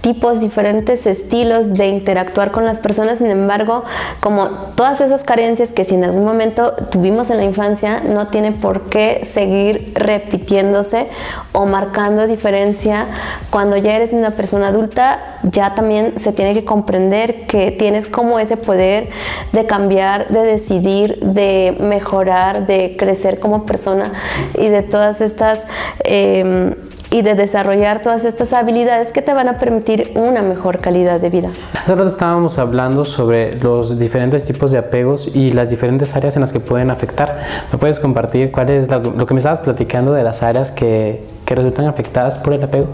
tipos, 0.00 0.38
diferentes 0.38 1.08
estilos 1.08 1.74
de 1.74 1.88
interactuar 1.88 2.52
con 2.52 2.64
las 2.64 2.78
personas, 2.78 3.18
sin 3.18 3.30
embargo, 3.30 3.82
como 4.20 4.48
todas 4.76 5.00
esas 5.00 5.24
carencias 5.24 5.70
que 5.70 5.84
si 5.84 5.96
en 5.96 6.04
algún 6.04 6.24
momento 6.24 6.72
tuvimos 6.90 7.30
en 7.30 7.38
la 7.38 7.42
infancia, 7.42 8.00
no 8.00 8.28
tiene 8.28 8.52
por 8.52 8.82
qué 8.90 9.26
seguir 9.28 9.92
repitiéndose 9.96 11.08
o 11.50 11.66
marcando 11.66 12.28
diferencia. 12.28 13.06
Cuando 13.50 13.76
ya 13.76 13.96
eres 13.96 14.12
una 14.12 14.30
persona 14.30 14.68
adulta, 14.68 15.38
ya 15.42 15.74
también 15.74 16.20
se 16.20 16.32
tiene 16.32 16.54
que 16.54 16.64
comprender 16.64 17.48
que 17.48 17.72
tienes 17.72 18.06
como 18.06 18.38
ese 18.38 18.56
poder 18.56 19.08
de 19.50 19.66
cambiar, 19.66 20.28
de 20.28 20.42
decidir, 20.42 21.18
de 21.20 21.76
mejorar, 21.80 22.66
de 22.66 22.94
crecer 22.96 23.40
como 23.40 23.66
persona. 23.66 24.12
Y 24.56 24.68
de 24.68 24.82
todas 24.82 25.20
estas 25.20 25.66
Em, 26.04 26.74
y 27.10 27.22
de 27.22 27.34
desarrollar 27.34 28.02
todas 28.02 28.24
estas 28.24 28.52
habilidades 28.52 29.12
que 29.12 29.22
te 29.22 29.32
van 29.32 29.46
a 29.46 29.56
permitir 29.56 30.10
una 30.16 30.42
mejor 30.42 30.80
calidad 30.80 31.20
de 31.20 31.30
vida. 31.30 31.50
Nosotros 31.86 32.12
estábamos 32.12 32.58
hablando 32.58 33.04
sobre 33.04 33.56
los 33.58 34.00
diferentes 34.00 34.44
tipos 34.44 34.72
de 34.72 34.78
apegos 34.78 35.30
y 35.32 35.52
las 35.52 35.70
diferentes 35.70 36.16
áreas 36.16 36.34
en 36.34 36.40
las 36.40 36.52
que 36.52 36.58
pueden 36.58 36.90
afectar. 36.90 37.38
¿Me 37.70 37.78
puedes 37.78 38.00
compartir 38.00 38.50
cuál 38.50 38.68
es 38.70 38.90
lo, 38.90 39.26
que 39.26 39.34
me 39.34 39.38
estabas 39.38 39.60
platicando 39.60 40.12
de 40.12 40.24
las 40.24 40.42
áreas 40.42 40.72
que, 40.72 41.24
que 41.44 41.54
resultan 41.54 41.86
afectadas 41.86 42.36
por 42.36 42.52
el 42.52 42.64
apego? 42.64 42.86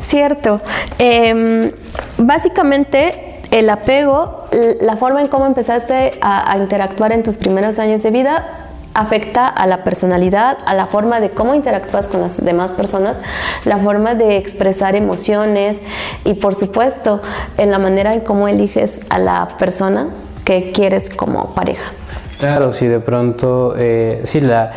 Cierto. 0.00 0.60
Em, 0.98 1.72
básicamente 2.18 3.40
el 3.50 3.70
apego, 3.70 4.44
la 4.82 4.96
forma 4.96 5.22
en 5.22 5.28
cómo 5.28 5.46
empezaste 5.46 6.18
a, 6.20 6.52
a 6.52 6.58
interactuar 6.58 7.12
en 7.12 7.22
tus 7.22 7.38
primeros 7.38 7.78
años 7.78 8.02
de 8.02 8.10
vida 8.10 8.68
afecta 8.94 9.48
a 9.48 9.66
la 9.66 9.84
personalidad, 9.84 10.58
a 10.66 10.74
la 10.74 10.86
forma 10.86 11.20
de 11.20 11.30
cómo 11.30 11.54
interactúas 11.54 12.08
con 12.08 12.20
las 12.20 12.44
demás 12.44 12.72
personas, 12.72 13.20
la 13.64 13.78
forma 13.78 14.14
de 14.14 14.36
expresar 14.36 14.96
emociones 14.96 15.82
y 16.24 16.34
por 16.34 16.54
supuesto 16.54 17.22
en 17.58 17.70
la 17.70 17.78
manera 17.78 18.14
en 18.14 18.20
cómo 18.20 18.48
eliges 18.48 19.00
a 19.08 19.18
la 19.18 19.56
persona 19.58 20.08
que 20.44 20.72
quieres 20.72 21.10
como 21.10 21.54
pareja. 21.54 21.92
Claro, 22.42 22.72
si 22.72 22.88
de 22.88 22.98
pronto, 22.98 23.76
eh, 23.78 24.22
sí, 24.24 24.40
la, 24.40 24.72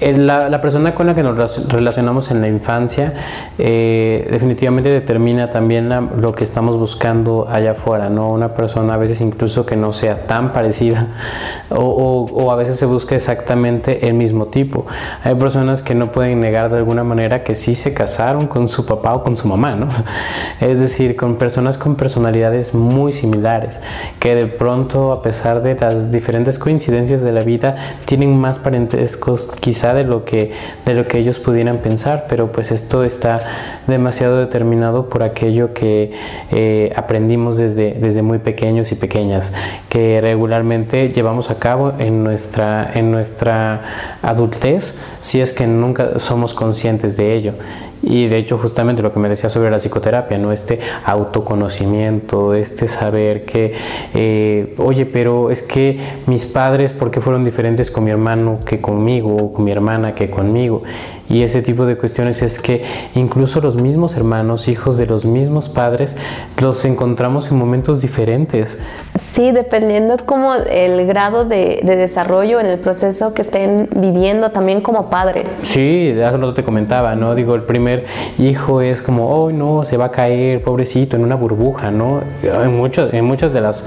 la, 0.00 0.60
persona 0.62 0.94
con 0.94 1.06
la 1.06 1.12
que 1.12 1.22
nos 1.22 1.68
relacionamos 1.70 2.30
en 2.30 2.40
la 2.40 2.48
infancia 2.48 3.12
eh, 3.58 4.26
definitivamente 4.32 4.88
determina 4.88 5.50
también 5.50 5.90
lo 6.18 6.32
que 6.32 6.44
estamos 6.44 6.78
buscando 6.78 7.46
allá 7.46 7.72
afuera, 7.72 8.08
¿no? 8.08 8.30
Una 8.30 8.54
persona 8.54 8.94
a 8.94 8.96
veces 8.96 9.20
incluso 9.20 9.66
que 9.66 9.76
no 9.76 9.92
sea 9.92 10.26
tan 10.26 10.54
parecida 10.54 11.08
o, 11.68 12.26
o, 12.32 12.50
a 12.52 12.56
veces 12.56 12.76
se 12.76 12.86
busca 12.86 13.14
exactamente 13.14 14.08
el 14.08 14.14
mismo 14.14 14.46
tipo. 14.46 14.86
Hay 15.22 15.34
personas 15.34 15.82
que 15.82 15.94
no 15.94 16.12
pueden 16.12 16.40
negar 16.40 16.70
de 16.70 16.78
alguna 16.78 17.04
manera 17.04 17.44
que 17.44 17.54
sí 17.54 17.74
se 17.74 17.92
casaron 17.92 18.46
con 18.46 18.66
su 18.66 18.86
papá 18.86 19.12
o 19.12 19.22
con 19.22 19.36
su 19.36 19.46
mamá, 19.46 19.76
¿no? 19.76 19.88
Es 20.62 20.80
decir, 20.80 21.16
con 21.16 21.36
personas 21.36 21.76
con 21.76 21.96
personalidades 21.96 22.72
muy 22.72 23.12
similares, 23.12 23.78
que 24.18 24.34
de 24.34 24.46
pronto 24.46 25.12
a 25.12 25.20
pesar 25.20 25.60
de 25.60 25.74
las 25.74 26.10
diferentes 26.10 26.58
coincidencias 26.58 27.09
de 27.18 27.32
la 27.32 27.42
vida 27.42 27.74
tienen 28.04 28.36
más 28.36 28.60
parentescos 28.60 29.48
quizá 29.60 29.92
de 29.94 30.04
lo 30.04 30.24
que, 30.24 30.52
de 30.86 30.94
lo 30.94 31.08
que 31.08 31.18
ellos 31.18 31.40
pudieran 31.40 31.78
pensar, 31.78 32.26
pero 32.28 32.52
pues 32.52 32.70
esto 32.70 33.02
está 33.02 33.44
demasiado 33.88 34.38
determinado 34.38 35.08
por 35.08 35.24
aquello 35.24 35.74
que 35.74 36.12
eh, 36.52 36.92
aprendimos 36.94 37.58
desde, 37.58 37.94
desde 37.94 38.22
muy 38.22 38.38
pequeños 38.38 38.92
y 38.92 38.94
pequeñas, 38.94 39.52
que 39.88 40.20
regularmente 40.20 41.08
llevamos 41.08 41.50
a 41.50 41.58
cabo 41.58 41.94
en 41.98 42.22
nuestra, 42.22 42.92
en 42.94 43.10
nuestra 43.10 44.18
adultez 44.22 45.02
si 45.20 45.40
es 45.40 45.52
que 45.52 45.66
nunca 45.66 46.18
somos 46.18 46.54
conscientes 46.54 47.16
de 47.16 47.34
ello. 47.34 47.54
Y 48.02 48.28
de 48.28 48.38
hecho 48.38 48.58
justamente 48.58 49.02
lo 49.02 49.12
que 49.12 49.18
me 49.18 49.28
decía 49.28 49.50
sobre 49.50 49.70
la 49.70 49.78
psicoterapia, 49.78 50.38
¿no? 50.38 50.52
Este 50.52 50.80
autoconocimiento, 51.04 52.54
este 52.54 52.88
saber 52.88 53.44
que, 53.44 53.74
eh, 54.14 54.74
oye, 54.78 55.06
pero 55.06 55.50
es 55.50 55.62
que 55.62 55.98
mis 56.26 56.46
padres, 56.46 56.92
¿por 56.92 57.10
qué 57.10 57.20
fueron 57.20 57.44
diferentes 57.44 57.90
con 57.90 58.04
mi 58.04 58.10
hermano 58.10 58.58
que 58.64 58.80
conmigo, 58.80 59.52
con 59.52 59.64
mi 59.64 59.72
hermana 59.72 60.14
que 60.14 60.30
conmigo? 60.30 60.82
y 61.30 61.44
ese 61.44 61.62
tipo 61.62 61.86
de 61.86 61.96
cuestiones 61.96 62.42
es 62.42 62.58
que 62.58 62.82
incluso 63.14 63.60
los 63.60 63.76
mismos 63.76 64.16
hermanos, 64.16 64.66
hijos 64.66 64.98
de 64.98 65.06
los 65.06 65.24
mismos 65.24 65.68
padres, 65.68 66.16
los 66.60 66.84
encontramos 66.84 67.50
en 67.52 67.56
momentos 67.56 68.00
diferentes. 68.00 68.80
Sí, 69.14 69.52
dependiendo 69.52 70.16
como 70.26 70.54
el 70.54 71.06
grado 71.06 71.44
de, 71.44 71.80
desarrollo 71.84 72.58
en 72.58 72.66
el 72.66 72.78
proceso 72.80 73.32
que 73.32 73.42
estén 73.42 73.88
viviendo 73.94 74.50
también 74.50 74.80
como 74.80 75.08
padres. 75.08 75.48
Sí, 75.62 76.12
hace 76.16 76.36
rato 76.36 76.54
te 76.54 76.64
comentaba, 76.64 77.14
¿no? 77.14 77.34
Digo, 77.36 77.54
el 77.54 77.62
primer 77.62 77.89
hijo 78.38 78.80
es 78.80 79.02
como, 79.02 79.28
oh 79.28 79.52
no, 79.52 79.84
se 79.84 79.96
va 79.96 80.06
a 80.06 80.10
caer, 80.10 80.62
pobrecito, 80.62 81.16
en 81.16 81.24
una 81.24 81.34
burbuja, 81.34 81.90
¿no? 81.90 82.20
En 82.42 82.76
muchos, 82.76 83.12
en 83.12 83.24
muchos 83.24 83.52
de, 83.52 83.60
las, 83.60 83.84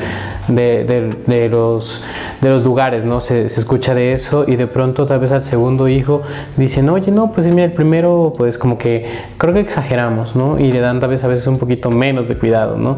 de, 0.48 1.50
los, 1.50 2.02
de 2.42 2.50
los 2.50 2.64
lugares, 2.64 3.06
¿no? 3.06 3.20
Se, 3.20 3.50
se 3.50 3.60
escucha 3.60 3.96
de 3.96 4.14
eso 4.14 4.46
y 4.48 4.56
de 4.56 4.68
pronto 4.68 5.06
tal 5.06 5.20
vez 5.20 5.32
al 5.32 5.44
segundo 5.44 5.88
hijo 5.88 6.22
dicen, 6.58 6.90
oye, 6.90 7.12
no, 7.12 7.32
pues 7.32 7.48
mira, 7.48 7.66
el 7.66 7.74
primero, 7.74 8.34
pues 8.38 8.58
como 8.58 8.78
que 8.78 9.10
creo 9.38 9.54
que 9.54 9.60
exageramos, 9.60 10.36
¿no? 10.36 10.60
Y 10.60 10.72
le 10.72 10.80
dan 10.80 11.00
tal 11.00 11.10
vez 11.10 11.24
a 11.24 11.28
veces 11.28 11.48
un 11.48 11.58
poquito 11.58 11.92
menos 11.92 12.28
de 12.28 12.38
cuidado, 12.38 12.78
¿no? 12.78 12.98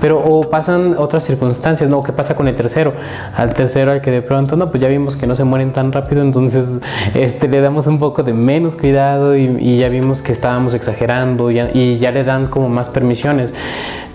Pero 0.00 0.18
o 0.18 0.48
pasan 0.48 0.96
otras 0.98 1.24
circunstancias, 1.24 1.88
¿no? 1.90 2.02
¿Qué 2.02 2.12
pasa 2.12 2.34
con 2.34 2.48
el 2.48 2.54
tercero? 2.54 2.94
Al 3.36 3.54
tercero 3.54 3.92
al 3.92 4.00
que 4.00 4.10
de 4.10 4.22
pronto, 4.22 4.56
no, 4.56 4.70
pues 4.70 4.80
ya 4.80 4.88
vimos 4.88 5.16
que 5.16 5.26
no 5.26 5.36
se 5.36 5.44
mueren 5.44 5.72
tan 5.72 5.92
rápido, 5.92 6.22
entonces 6.22 6.80
este, 7.14 7.48
le 7.48 7.60
damos 7.60 7.86
un 7.86 7.98
poco 7.98 8.22
de 8.22 8.32
menos 8.32 8.76
cuidado 8.76 9.36
y, 9.36 9.74
ya 9.74 9.88
vimos 9.88 10.22
que 10.22 10.32
está 10.32 10.43
estábamos 10.44 10.74
exagerando 10.74 11.50
y 11.50 11.96
ya 11.96 12.10
le 12.10 12.22
dan 12.22 12.48
como 12.48 12.68
más 12.68 12.90
permisiones 12.90 13.54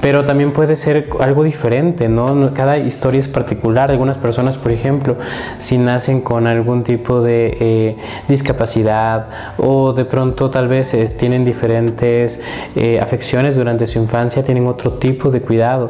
pero 0.01 0.23
también 0.23 0.51
puede 0.51 0.75
ser 0.75 1.09
algo 1.19 1.43
diferente, 1.43 2.07
¿no? 2.07 2.53
Cada 2.53 2.77
historia 2.77 3.19
es 3.19 3.27
particular. 3.27 3.91
Algunas 3.91 4.17
personas, 4.17 4.57
por 4.57 4.71
ejemplo, 4.71 5.17
si 5.57 5.77
nacen 5.77 6.21
con 6.21 6.47
algún 6.47 6.83
tipo 6.83 7.21
de 7.21 7.57
eh, 7.59 7.97
discapacidad 8.27 9.27
o 9.57 9.91
de 9.93 10.05
pronto 10.05 10.49
tal 10.49 10.67
vez 10.67 10.93
eh, 10.93 11.05
tienen 11.09 11.43
diferentes 11.43 12.41
eh, 12.75 12.99
afecciones 13.01 13.55
durante 13.55 13.87
su 13.87 13.99
infancia, 13.99 14.43
tienen 14.43 14.67
otro 14.67 14.93
tipo 14.93 15.31
de 15.31 15.41
cuidado. 15.41 15.89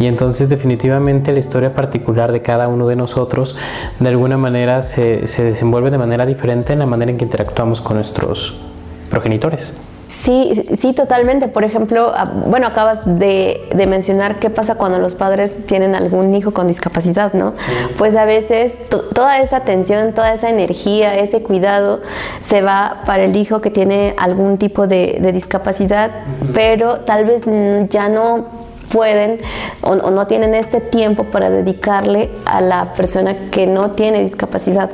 Y 0.00 0.06
entonces 0.06 0.48
definitivamente 0.48 1.32
la 1.32 1.38
historia 1.38 1.72
particular 1.72 2.32
de 2.32 2.42
cada 2.42 2.66
uno 2.66 2.88
de 2.88 2.96
nosotros 2.96 3.56
de 4.00 4.08
alguna 4.08 4.36
manera 4.36 4.82
se, 4.82 5.28
se 5.28 5.44
desenvuelve 5.44 5.92
de 5.92 5.98
manera 5.98 6.26
diferente 6.26 6.72
en 6.72 6.80
la 6.80 6.86
manera 6.86 7.12
en 7.12 7.18
que 7.18 7.24
interactuamos 7.24 7.80
con 7.80 7.96
nuestros 7.96 8.73
progenitores. 9.14 9.74
Sí, 10.08 10.64
sí, 10.78 10.92
totalmente. 10.92 11.48
Por 11.48 11.64
ejemplo, 11.64 12.12
ah, 12.16 12.24
bueno, 12.24 12.66
acabas 12.66 13.00
de, 13.04 13.60
mencionar 13.86 14.38
qué 14.40 14.50
pasa 14.50 14.74
cuando 14.74 14.98
los 14.98 15.14
padres 15.14 15.66
tienen 15.66 15.94
algún 15.94 16.34
hijo 16.34 16.52
con 16.52 16.66
discapacidad, 16.66 17.32
¿no? 17.32 17.54
Pues 17.96 18.16
a 18.16 18.24
veces 18.24 18.72
toda 18.88 19.40
esa 19.40 19.58
atención, 19.58 20.12
toda 20.12 20.34
esa 20.34 20.50
energía, 20.50 21.14
ese 21.14 21.42
cuidado 21.42 22.00
se 22.40 22.62
va 22.62 23.02
para 23.06 23.24
el 23.24 23.36
hijo 23.36 23.60
que 23.60 23.70
tiene 23.70 24.14
algún 24.16 24.58
tipo 24.58 24.86
de, 24.86 25.20
discapacidad, 25.32 26.10
pero 26.54 27.00
tal 27.00 27.24
vez 27.24 27.44
ya 27.90 28.08
no 28.08 28.63
pueden 28.94 29.40
o, 29.82 29.96
no 29.96 30.28
tienen 30.28 30.54
este 30.54 30.80
tiempo 30.80 31.24
para 31.24 31.50
dedicarle 31.50 32.30
a 32.46 32.60
la 32.60 32.92
persona 32.94 33.50
que 33.50 33.66
no 33.66 33.90
tiene 33.90 34.20
discapacidad. 34.20 34.88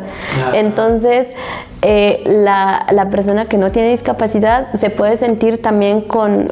Entonces, 0.55 1.27
eh, 1.83 2.23
la, 2.27 3.09
persona 3.11 3.45
que 3.45 3.59
no 3.59 3.71
tiene 3.71 3.91
discapacidad 3.91 4.73
se 4.73 4.89
puede 4.89 5.19
sentir 5.19 5.61
también 5.61 6.01
con, 6.01 6.49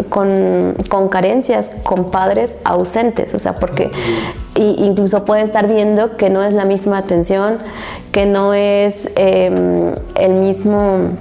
carencias, 1.11 1.70
con 1.84 2.11
padres 2.11 2.58
ausentes, 2.64 3.32
o 3.32 3.38
sea, 3.38 3.54
porque 3.54 3.90
incluso 4.54 5.24
puede 5.24 5.40
estar 5.40 5.68
viendo 5.68 6.18
que 6.18 6.28
no 6.28 6.42
es 6.42 6.52
la 6.52 6.66
misma 6.66 6.98
atención, 6.98 7.58
que 8.12 8.26
no 8.26 8.52
es 8.52 9.08
em, 9.16 9.94
el 10.16 10.34
mismo 10.34 11.12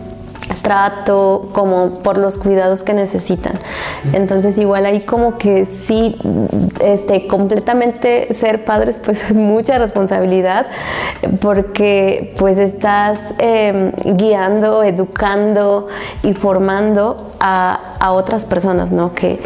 trato, 0.61 1.49
como 1.53 1.99
por 1.99 2.17
los 2.17 2.37
cuidados 2.37 2.83
que 2.83 2.93
necesitan. 2.93 3.59
Entonces 4.13 4.57
igual 4.57 4.85
ahí 4.85 5.01
como 5.01 5.37
que 5.37 5.65
sí, 5.65 6.17
este, 6.81 7.27
completamente 7.27 8.33
ser 8.33 8.65
padres 8.65 8.99
pues 9.03 9.23
es 9.29 9.37
mucha 9.37 9.77
responsabilidad 9.77 10.67
porque 11.41 12.33
pues 12.37 12.57
estás 12.57 13.19
em, 13.39 13.91
guiando, 14.17 14.83
educando 14.83 15.87
y 16.23 16.33
formando 16.33 17.33
a, 17.39 17.83
otras 18.09 18.45
personas, 18.45 18.89
¿no? 18.89 19.13
Que, 19.13 19.39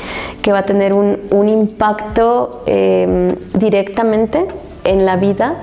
va 0.52 0.60
a 0.60 0.66
tener 0.66 0.94
un, 0.94 1.50
impacto 1.50 2.62
em, 2.68 3.36
directamente 3.56 4.48
en 4.84 5.06
la 5.06 5.16
vida 5.18 5.56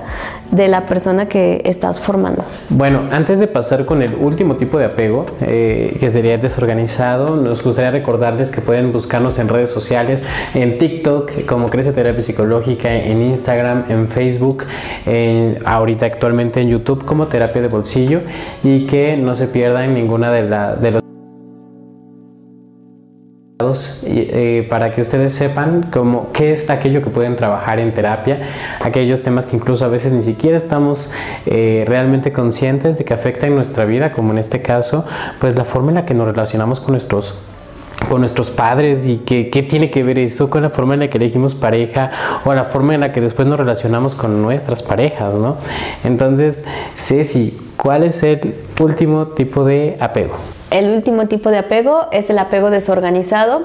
de 0.51 0.67
la 0.67 0.87
persona 0.87 1.27
que 1.27 1.61
estás 1.65 1.99
formando. 1.99 2.43
Bueno, 2.69 3.03
antes 3.11 3.39
de 3.39 3.47
pasar 3.47 3.85
con 3.85 4.01
el 4.01 4.15
último 4.15 4.55
tipo 4.55 4.79
de 4.79 4.85
apego, 4.85 5.25
eh, 5.41 5.95
que 5.99 6.09
sería 6.09 6.37
desorganizado, 6.37 7.35
nos 7.35 7.63
gustaría 7.63 7.91
recordarles 7.91 8.51
que 8.51 8.61
pueden 8.61 8.91
buscarnos 8.91 9.37
en 9.37 9.47
redes 9.47 9.69
sociales, 9.69 10.23
en 10.55 10.77
TikTok 10.77 11.45
como 11.45 11.69
Crece 11.69 11.93
Terapia 11.93 12.21
Psicológica, 12.21 12.93
en 12.93 13.21
Instagram, 13.21 13.85
en 13.89 14.07
Facebook, 14.07 14.65
ahorita 15.65 16.05
actualmente 16.05 16.61
en 16.61 16.69
YouTube 16.69 17.05
como 17.05 17.27
Terapia 17.27 17.61
de 17.61 17.67
Bolsillo 17.67 18.21
y 18.63 18.87
que 18.87 19.17
no 19.17 19.35
se 19.35 19.47
pierdan 19.47 19.93
ninguna 19.93 20.31
de, 20.31 20.43
la, 20.43 20.75
de 20.75 20.91
los 20.91 21.08
eh, 23.61 24.65
para 24.69 24.95
que 24.95 25.01
ustedes 25.01 25.33
sepan 25.33 25.89
cómo, 25.91 26.31
qué 26.31 26.53
es 26.53 26.69
aquello 26.69 27.03
que 27.03 27.09
pueden 27.09 27.35
trabajar 27.35 27.77
en 27.81 27.93
terapia, 27.93 28.39
aquellos 28.79 29.21
temas 29.21 29.45
que 29.45 29.57
incluso 29.57 29.83
a 29.83 29.89
veces 29.89 30.13
ni 30.13 30.23
siquiera 30.23 30.55
estamos 30.55 31.11
eh, 31.45 31.83
realmente 31.85 32.31
conscientes 32.31 32.97
de 32.97 33.03
que 33.03 33.13
afectan 33.13 33.53
nuestra 33.53 33.83
vida, 33.83 34.13
como 34.13 34.31
en 34.31 34.37
este 34.37 34.61
caso, 34.61 35.05
pues 35.41 35.57
la 35.57 35.65
forma 35.65 35.89
en 35.89 35.95
la 35.95 36.05
que 36.05 36.13
nos 36.13 36.25
relacionamos 36.25 36.79
con 36.79 36.93
nuestros 36.93 37.37
con 38.09 38.21
nuestros 38.21 38.49
padres 38.49 39.05
y 39.05 39.17
qué, 39.17 39.49
qué 39.49 39.61
tiene 39.61 39.91
que 39.91 40.03
ver 40.03 40.17
eso 40.19 40.49
con 40.49 40.61
la 40.61 40.69
forma 40.69 40.93
en 40.93 41.01
la 41.01 41.09
que 41.09 41.17
elegimos 41.17 41.53
pareja 41.53 42.11
o 42.45 42.53
la 42.53 42.63
forma 42.63 42.95
en 42.95 43.01
la 43.01 43.11
que 43.11 43.19
después 43.19 43.45
nos 43.45 43.59
relacionamos 43.59 44.15
con 44.15 44.41
nuestras 44.41 44.81
parejas, 44.81 45.35
¿no? 45.35 45.57
Entonces, 46.05 46.63
Ceci, 46.95 47.59
¿cuál 47.75 48.05
es 48.05 48.23
el 48.23 48.55
último 48.79 49.27
tipo 49.27 49.65
de 49.65 49.97
apego? 49.99 50.58
El 50.71 50.91
último 50.91 51.27
tipo 51.27 51.49
de 51.49 51.57
apego 51.57 52.07
es 52.11 52.29
el 52.29 52.37
apego 52.37 52.69
desorganizado, 52.69 53.63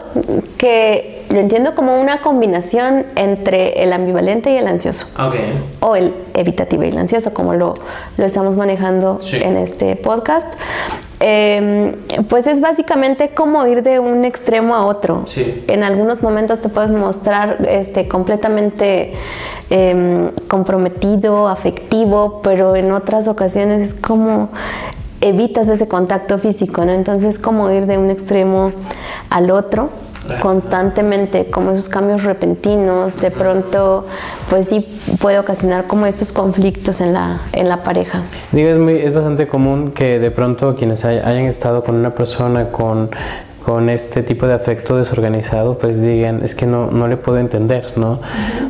que 0.57 1.25
lo 1.29 1.39
entiendo 1.39 1.75
como 1.75 2.01
una 2.01 2.23
combinación 2.23 3.07
entre 3.17 3.83
el 3.83 3.93
ambivalente 3.93 4.53
y 4.53 4.57
el 4.57 4.67
ansioso. 4.67 5.07
O 5.81 5.97
el 5.97 6.15
evitativo 6.35 6.85
y 6.85 6.89
el 6.89 6.99
ansioso, 6.99 7.35
como 7.35 7.55
lo, 7.55 7.75
lo 8.17 8.25
estamos 8.25 8.57
manejando 8.57 9.21
en 9.33 9.57
este 9.57 9.97
podcast. 9.97 10.55
Em, 11.21 11.95
pues 12.29 12.47
es 12.47 12.61
básicamente 12.61 13.31
como 13.31 13.67
ir 13.67 13.83
de 13.83 13.99
un 13.99 14.25
extremo 14.25 14.75
a 14.75 14.85
otro. 14.85 15.25
En 15.69 15.83
algunos 15.83 16.23
momentos 16.23 16.61
te 16.61 16.69
puedes 16.69 16.91
mostrar 16.91 17.67
este, 17.69 18.09
completamente 18.09 19.15
em, 19.71 20.31
comprometido, 20.49 21.49
afectivo, 21.49 22.41
pero 22.43 22.77
en 22.77 22.93
otras 22.93 23.29
ocasiones 23.29 23.83
es 23.83 23.95
como 23.95 24.51
evitas 25.25 25.69
ese 25.69 25.89
contacto 25.89 26.39
físico, 26.39 26.85
¿no? 26.85 26.93
Entonces, 26.93 27.39
como 27.39 27.71
ir 27.71 27.87
de 27.87 27.99
un 27.99 28.11
extremo 28.11 28.73
al 29.31 29.51
otro 29.51 29.91
constantemente, 30.41 31.51
como 31.51 31.73
esos 31.73 31.89
cambios 31.89 32.25
repentinos, 32.25 33.21
de 33.21 33.31
pronto, 33.31 34.07
pues 34.49 34.69
sí 34.69 34.87
puede 35.21 35.39
ocasionar 35.39 35.85
como 35.85 36.07
estos 36.07 36.33
conflictos 36.33 37.01
en 37.01 37.13
la, 37.13 37.41
en 37.53 37.69
la 37.69 37.83
pareja. 37.83 38.23
Digo, 38.53 38.71
es, 38.71 38.79
muy, 38.79 38.95
es 38.95 39.13
bastante 39.13 39.47
común 39.47 39.93
que 39.93 40.19
de 40.19 40.31
pronto 40.31 40.77
quienes 40.77 41.05
hayan 41.05 41.45
estado 41.45 41.85
con 41.85 41.97
una 41.97 42.15
persona 42.15 42.71
con 42.71 43.11
con 43.65 43.89
este 43.89 44.23
tipo 44.23 44.47
de 44.47 44.53
afecto 44.53 44.97
desorganizado, 44.97 45.79
pues 45.79 46.03
digan, 46.03 46.43
es 46.43 46.55
que 46.55 46.67
no, 46.67 46.91
no 46.91 47.09
le 47.09 47.17
puedo 47.17 47.39
entender, 47.39 47.97
¿no? 47.97 48.21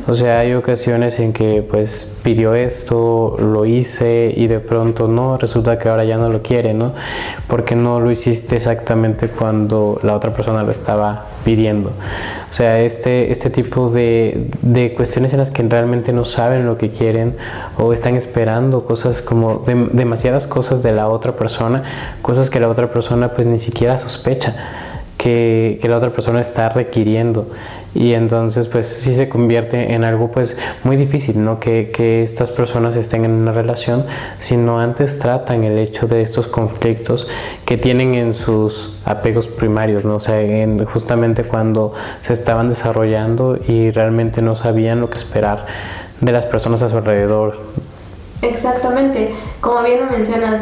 O 0.06 0.14
sea, 0.14 0.38
hay 0.38 0.54
ocasiones 0.54 1.18
en 1.18 1.32
que 1.32 1.66
pues 1.68 2.12
pidió 2.22 2.54
esto, 2.54 3.36
lo 3.38 3.66
hice 3.66 4.32
y 4.36 4.46
de 4.46 4.60
pronto 4.60 5.08
no, 5.08 5.36
resulta 5.36 5.78
que 5.78 5.88
ahora 5.88 6.04
ya 6.04 6.16
no 6.16 6.28
lo 6.30 6.42
quiere, 6.42 6.74
¿no? 6.74 6.92
Porque 7.48 7.74
no 7.74 7.98
lo 7.98 8.10
hiciste 8.10 8.54
exactamente 8.54 9.28
cuando 9.28 9.98
la 10.04 10.14
otra 10.14 10.32
persona 10.32 10.62
lo 10.62 10.70
estaba 10.70 11.24
pidiendo. 11.44 11.90
O 11.90 12.52
sea, 12.52 12.80
este, 12.80 13.30
este 13.30 13.50
tipo 13.50 13.90
de, 13.90 14.48
de 14.62 14.94
cuestiones 14.94 15.32
en 15.32 15.38
las 15.38 15.50
que 15.50 15.62
realmente 15.62 16.12
no 16.12 16.24
saben 16.24 16.66
lo 16.66 16.78
que 16.78 16.90
quieren 16.90 17.36
o 17.78 17.92
están 17.92 18.16
esperando 18.16 18.84
cosas 18.84 19.22
como 19.22 19.64
demasiadas 19.92 20.46
cosas 20.46 20.82
de 20.82 20.92
la 20.92 21.08
otra 21.08 21.32
persona, 21.32 21.84
cosas 22.22 22.50
que 22.50 22.60
la 22.60 22.68
otra 22.68 22.90
persona 22.90 23.32
pues 23.32 23.46
ni 23.46 23.58
siquiera 23.58 23.98
sospecha 23.98 24.54
que, 25.24 25.80
la 25.88 25.96
otra 25.96 26.10
persona 26.10 26.40
está 26.40 26.68
requiriendo 26.68 27.48
y 27.94 28.12
entonces 28.14 28.66
pues 28.68 28.88
sí 28.88 29.14
se 29.14 29.28
convierte 29.28 29.94
en 29.94 30.04
algo 30.04 30.30
pues 30.30 30.56
muy 30.82 30.96
difícil, 30.96 31.44
¿no? 31.44 31.60
Que, 31.60 31.90
que, 31.90 32.22
estas 32.22 32.50
personas 32.50 32.96
estén 32.96 33.24
en 33.24 33.30
una 33.30 33.52
relación 33.52 34.04
si 34.38 34.56
no 34.56 34.80
antes 34.80 35.18
tratan 35.18 35.64
el 35.64 35.78
hecho 35.78 36.06
de 36.06 36.22
estos 36.22 36.48
conflictos 36.48 37.28
que 37.64 37.76
tienen 37.76 38.14
en 38.14 38.34
sus 38.34 38.98
apegos 39.04 39.46
primarios, 39.46 40.04
¿no? 40.04 40.16
O 40.16 40.20
sea, 40.20 40.40
en, 40.40 40.84
justamente 40.84 41.44
cuando 41.44 41.92
se 42.20 42.32
estaban 42.32 42.68
desarrollando 42.68 43.58
y 43.66 43.90
realmente 43.90 44.42
no 44.42 44.56
sabían 44.56 45.00
lo 45.00 45.08
que 45.08 45.16
esperar 45.16 45.66
de 46.20 46.32
las 46.32 46.46
personas 46.46 46.82
a 46.82 46.90
su 46.90 46.96
alrededor. 46.96 47.60
Exactamente, 48.44 49.34
como 49.60 49.82
bien 49.82 50.00
lo 50.04 50.10
mencionas, 50.10 50.60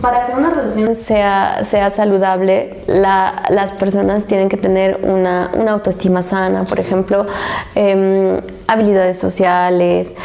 para 0.00 0.26
que 0.26 0.32
una 0.32 0.50
relación 0.50 0.94
sea, 0.94 1.64
sea 1.64 1.90
saludable, 1.90 2.82
las 2.86 3.72
personas 3.72 4.26
tienen 4.26 4.48
que 4.48 4.56
tener 4.56 5.00
una, 5.02 5.50
autoestima 5.70 6.22
sana, 6.22 6.64
por 6.64 6.78
ejemplo, 6.78 7.26
em, 7.74 8.40
habilidades 8.66 9.18
sociales, 9.18 10.16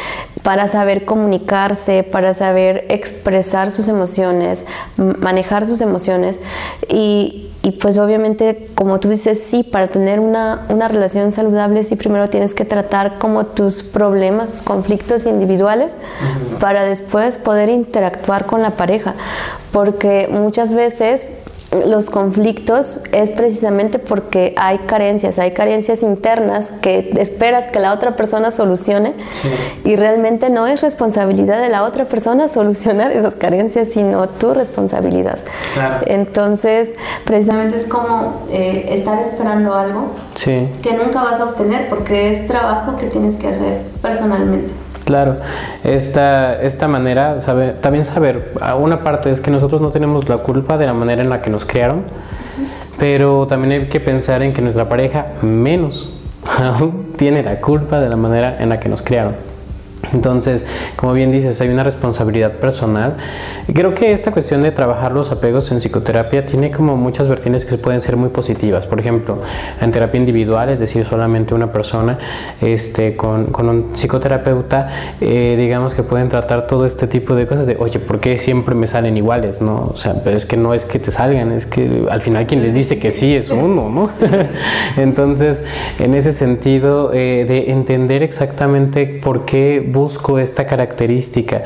para 0.42 0.68
saber 0.68 1.04
comunicarse, 1.04 2.02
para 2.02 2.34
saber 2.34 2.84
expresar 2.88 3.70
sus 3.70 3.88
emociones, 3.88 4.66
manejar 4.96 5.66
sus 5.66 5.80
emociones. 5.80 6.42
Y, 6.88 7.51
y 7.64 7.70
pues 7.72 7.96
obviamente, 7.98 8.70
como 8.74 8.98
tú 8.98 9.08
dices, 9.08 9.40
sí, 9.40 9.62
para 9.62 9.86
tener 9.86 10.18
una, 10.18 10.66
una, 10.68 10.88
relación 10.88 11.30
saludable, 11.30 11.84
sí, 11.84 11.94
primero 11.94 12.28
tienes 12.28 12.54
que 12.54 12.64
tratar 12.64 13.18
como 13.20 13.46
tus 13.46 13.84
problemas, 13.84 14.62
conflictos 14.62 15.26
individuales, 15.26 15.96
para 16.58 16.82
después 16.82 17.38
poder 17.38 17.68
interactuar 17.68 18.46
con 18.46 18.62
la 18.62 18.72
pareja. 18.72 19.14
Porque 19.70 20.28
muchas 20.28 20.74
veces 20.74 21.22
los 21.86 22.10
conflictos 22.10 23.00
es 23.12 23.30
precisamente 23.30 23.98
porque 23.98 24.54
hay 24.56 24.78
carencias, 24.78 25.38
hay 25.38 25.52
carencias 25.52 26.02
internas 26.02 26.70
que 26.82 27.12
esperas 27.18 27.68
que 27.68 27.80
la 27.80 27.92
otra 27.92 28.14
persona 28.16 28.50
solucione 28.50 29.14
y 29.84 29.96
realmente 29.96 30.50
no 30.50 30.66
es 30.66 30.82
responsabilidad 30.82 31.60
de 31.60 31.68
la 31.68 31.84
otra 31.84 32.04
persona 32.06 32.48
solucionar 32.48 33.12
esas 33.12 33.34
carencias, 33.34 33.88
sino 33.88 34.28
tu 34.28 34.52
responsabilidad. 34.54 35.38
Entonces, 36.06 36.90
precisamente 37.24 37.76
es 37.76 37.86
como 37.86 38.46
eh, 38.50 38.86
estar 38.90 39.18
esperando 39.20 39.74
algo 39.74 40.12
que 40.82 40.92
nunca 40.92 41.22
vas 41.22 41.40
a 41.40 41.44
obtener 41.44 41.88
porque 41.88 42.30
es 42.30 42.46
trabajo 42.46 42.96
que 42.98 43.06
tienes 43.06 43.36
que 43.36 43.48
hacer 43.48 43.82
personalmente. 44.00 44.81
Claro, 45.04 45.36
esta, 45.82 46.62
esta 46.62 46.86
manera, 46.86 47.36
también 47.80 48.04
saber, 48.04 48.52
una 48.78 49.02
parte 49.02 49.30
es 49.30 49.40
que 49.40 49.50
nosotros 49.50 49.80
no 49.80 49.90
tenemos 49.90 50.28
la 50.28 50.38
culpa 50.38 50.78
de 50.78 50.86
la 50.86 50.92
manera 50.92 51.22
en 51.22 51.30
la 51.30 51.42
que 51.42 51.50
nos 51.50 51.64
criaron, 51.66 52.04
pero 52.98 53.46
también 53.46 53.72
hay 53.72 53.88
que 53.88 54.00
pensar 54.00 54.42
en 54.42 54.52
que 54.52 54.62
nuestra 54.62 54.88
pareja 54.88 55.26
menos 55.42 56.12
aún 56.58 57.08
tiene 57.16 57.42
la 57.42 57.60
culpa 57.60 58.00
de 58.00 58.08
la 58.08 58.16
manera 58.16 58.56
en 58.60 58.68
la 58.68 58.78
que 58.78 58.88
nos 58.88 59.02
criaron. 59.02 59.34
Entonces, 60.12 60.66
como 60.96 61.12
bien 61.12 61.30
dices, 61.30 61.60
hay 61.60 61.68
una 61.68 61.84
responsabilidad 61.84 62.52
personal. 62.52 63.16
Creo 63.72 63.94
que 63.94 64.12
esta 64.12 64.32
cuestión 64.32 64.62
de 64.62 64.72
trabajar 64.72 65.12
los 65.12 65.30
apegos 65.30 65.70
en 65.70 65.78
psicoterapia 65.78 66.44
tiene 66.44 66.70
como 66.70 66.96
muchas 66.96 67.28
vertientes 67.28 67.64
que 67.64 67.78
pueden 67.78 68.00
ser 68.00 68.16
muy 68.16 68.30
positivas. 68.30 68.86
Por 68.86 69.00
ejemplo, 69.00 69.38
en 69.80 69.92
terapia 69.92 70.18
individual, 70.18 70.68
es 70.70 70.80
decir, 70.80 71.04
solamente 71.04 71.54
una 71.54 71.70
persona 71.70 72.18
este, 72.60 73.16
con, 73.16 73.46
con 73.46 73.68
un 73.68 73.90
psicoterapeuta, 73.94 74.88
eh, 75.20 75.54
digamos 75.56 75.94
que 75.94 76.02
pueden 76.02 76.28
tratar 76.28 76.66
todo 76.66 76.84
este 76.84 77.06
tipo 77.06 77.34
de 77.34 77.46
cosas 77.46 77.66
de, 77.66 77.76
oye, 77.78 77.98
¿por 77.98 78.20
qué 78.20 78.38
siempre 78.38 78.74
me 78.74 78.86
salen 78.86 79.16
iguales? 79.16 79.62
¿no? 79.62 79.90
O 79.94 79.96
sea, 79.96 80.14
pero 80.22 80.36
es 80.36 80.46
que 80.46 80.56
no 80.56 80.74
es 80.74 80.84
que 80.84 80.98
te 80.98 81.10
salgan, 81.10 81.52
es 81.52 81.66
que 81.66 82.06
al 82.10 82.22
final 82.22 82.46
quien 82.46 82.62
les 82.62 82.74
dice 82.74 82.98
que 82.98 83.10
sí 83.10 83.34
es 83.34 83.50
uno, 83.50 83.88
¿no? 83.88 84.10
Entonces, 84.96 85.62
en 85.98 86.14
ese 86.14 86.32
sentido, 86.32 87.12
eh, 87.12 87.44
de 87.46 87.70
entender 87.70 88.22
exactamente 88.22 89.06
por 89.06 89.44
qué 89.44 89.91
busco 89.92 90.38
esta 90.38 90.66
característica 90.66 91.62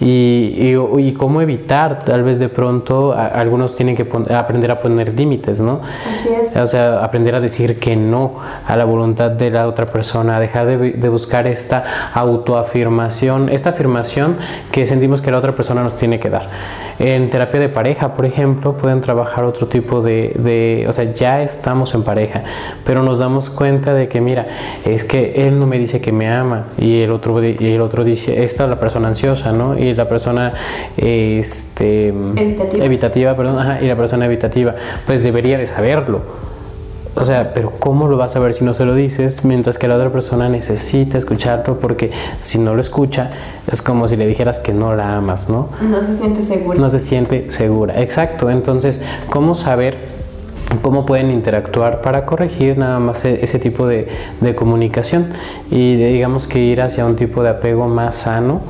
y, 0.00 0.74
y, 0.98 1.12
cómo 1.12 1.40
evitar, 1.40 2.04
tal 2.04 2.22
vez 2.22 2.38
de 2.38 2.48
pronto 2.48 3.12
algunos 3.12 3.74
tienen 3.74 3.96
que 3.96 4.06
aprender 4.34 4.70
a 4.70 4.80
poner 4.80 5.18
límites, 5.18 5.60
¿no? 5.60 5.80
Así 5.82 6.28
es. 6.28 6.56
O 6.56 6.66
sea, 6.66 7.02
aprender 7.02 7.34
a 7.34 7.40
decir 7.40 7.78
que 7.78 7.96
no 7.96 8.36
a 8.66 8.76
la 8.76 8.84
voluntad 8.84 9.30
de 9.30 9.50
la 9.50 9.66
otra 9.66 9.86
persona, 9.86 10.38
dejar 10.38 10.66
de, 10.66 10.92
de 10.92 11.08
buscar 11.08 11.46
esta 11.46 12.10
autoafirmación, 12.14 13.48
esta 13.48 13.70
afirmación 13.70 14.36
que 14.70 14.86
sentimos 14.86 15.20
que 15.20 15.30
la 15.30 15.38
otra 15.38 15.54
persona 15.54 15.82
nos 15.82 15.96
tiene 15.96 16.20
que 16.20 16.30
dar. 16.30 16.48
En 17.00 17.30
terapia 17.30 17.58
de 17.58 17.70
pareja, 17.70 18.14
por 18.14 18.26
ejemplo, 18.26 18.76
pueden 18.76 19.00
trabajar 19.00 19.44
otro 19.44 19.66
tipo 19.68 20.02
de, 20.02 20.34
de, 20.36 20.84
o 20.86 20.92
sea, 20.92 21.14
ya 21.14 21.42
estamos 21.42 21.94
en 21.94 22.02
pareja, 22.02 22.44
pero 22.84 23.02
nos 23.02 23.18
damos 23.18 23.48
cuenta 23.48 23.94
de 23.94 24.06
que, 24.06 24.20
mira, 24.20 24.46
es 24.84 25.04
que 25.04 25.48
él 25.48 25.58
no 25.58 25.66
me 25.66 25.78
dice 25.78 26.02
que 26.02 26.12
me 26.12 26.28
ama 26.28 26.66
y 26.76 27.00
el 27.00 27.10
otro, 27.10 27.42
y 27.42 27.56
el 27.72 27.80
otro 27.80 28.04
dice, 28.04 28.44
esta 28.44 28.64
es 28.64 28.70
la 28.70 28.78
persona 28.78 29.08
ansiosa, 29.08 29.50
¿no? 29.50 29.78
Y 29.78 29.94
la 29.94 30.10
persona, 30.10 30.52
este, 30.98 32.08
evitativa, 32.08 32.84
evitativa 32.84 33.34
perdón, 33.34 33.58
ajá, 33.58 33.80
y 33.80 33.88
la 33.88 33.96
persona 33.96 34.26
evitativa, 34.26 34.74
pues 35.06 35.22
debería 35.22 35.56
de 35.56 35.66
saberlo 35.66 36.50
o 37.14 37.24
sea, 37.24 37.52
pero 37.52 37.72
¿cómo 37.78 38.06
lo 38.06 38.16
vas 38.16 38.36
a 38.36 38.40
ver 38.40 38.54
si 38.54 38.64
no 38.64 38.72
se 38.72 38.84
lo 38.84 38.94
dices? 38.94 39.44
Mientras 39.44 39.78
que 39.78 39.88
la 39.88 39.96
otra 39.96 40.10
persona 40.10 40.48
necesita 40.48 41.18
escucharlo 41.18 41.78
porque 41.78 42.12
si 42.38 42.58
no 42.58 42.74
lo 42.74 42.80
escucha 42.80 43.30
es 43.70 43.82
como 43.82 44.06
si 44.08 44.16
le 44.16 44.26
dijeras 44.26 44.58
que 44.60 44.72
no 44.72 44.94
la 44.94 45.16
amas, 45.16 45.48
¿no? 45.48 45.68
No 45.82 46.02
se 46.04 46.16
siente 46.16 46.42
segura. 46.42 46.78
No 46.78 46.88
se 46.88 47.00
siente 47.00 47.50
segura, 47.50 48.00
exacto. 48.00 48.48
Entonces, 48.48 49.02
¿cómo 49.28 49.54
saber 49.54 50.20
cómo 50.82 51.04
pueden 51.04 51.30
interactuar 51.32 52.00
para 52.00 52.24
corregir 52.24 52.78
nada 52.78 53.00
más 53.00 53.24
e-, 53.24 53.42
ese 53.42 53.58
tipo 53.58 53.88
de, 53.88 54.08
de 54.40 54.54
comunicación 54.54 55.30
y 55.70 55.96
digamos 55.96 56.46
que 56.46 56.60
ir 56.60 56.80
hacia 56.80 57.04
un 57.06 57.16
tipo 57.16 57.42
de 57.42 57.50
apego 57.50 57.88
más 57.88 58.14
sano 58.14 58.60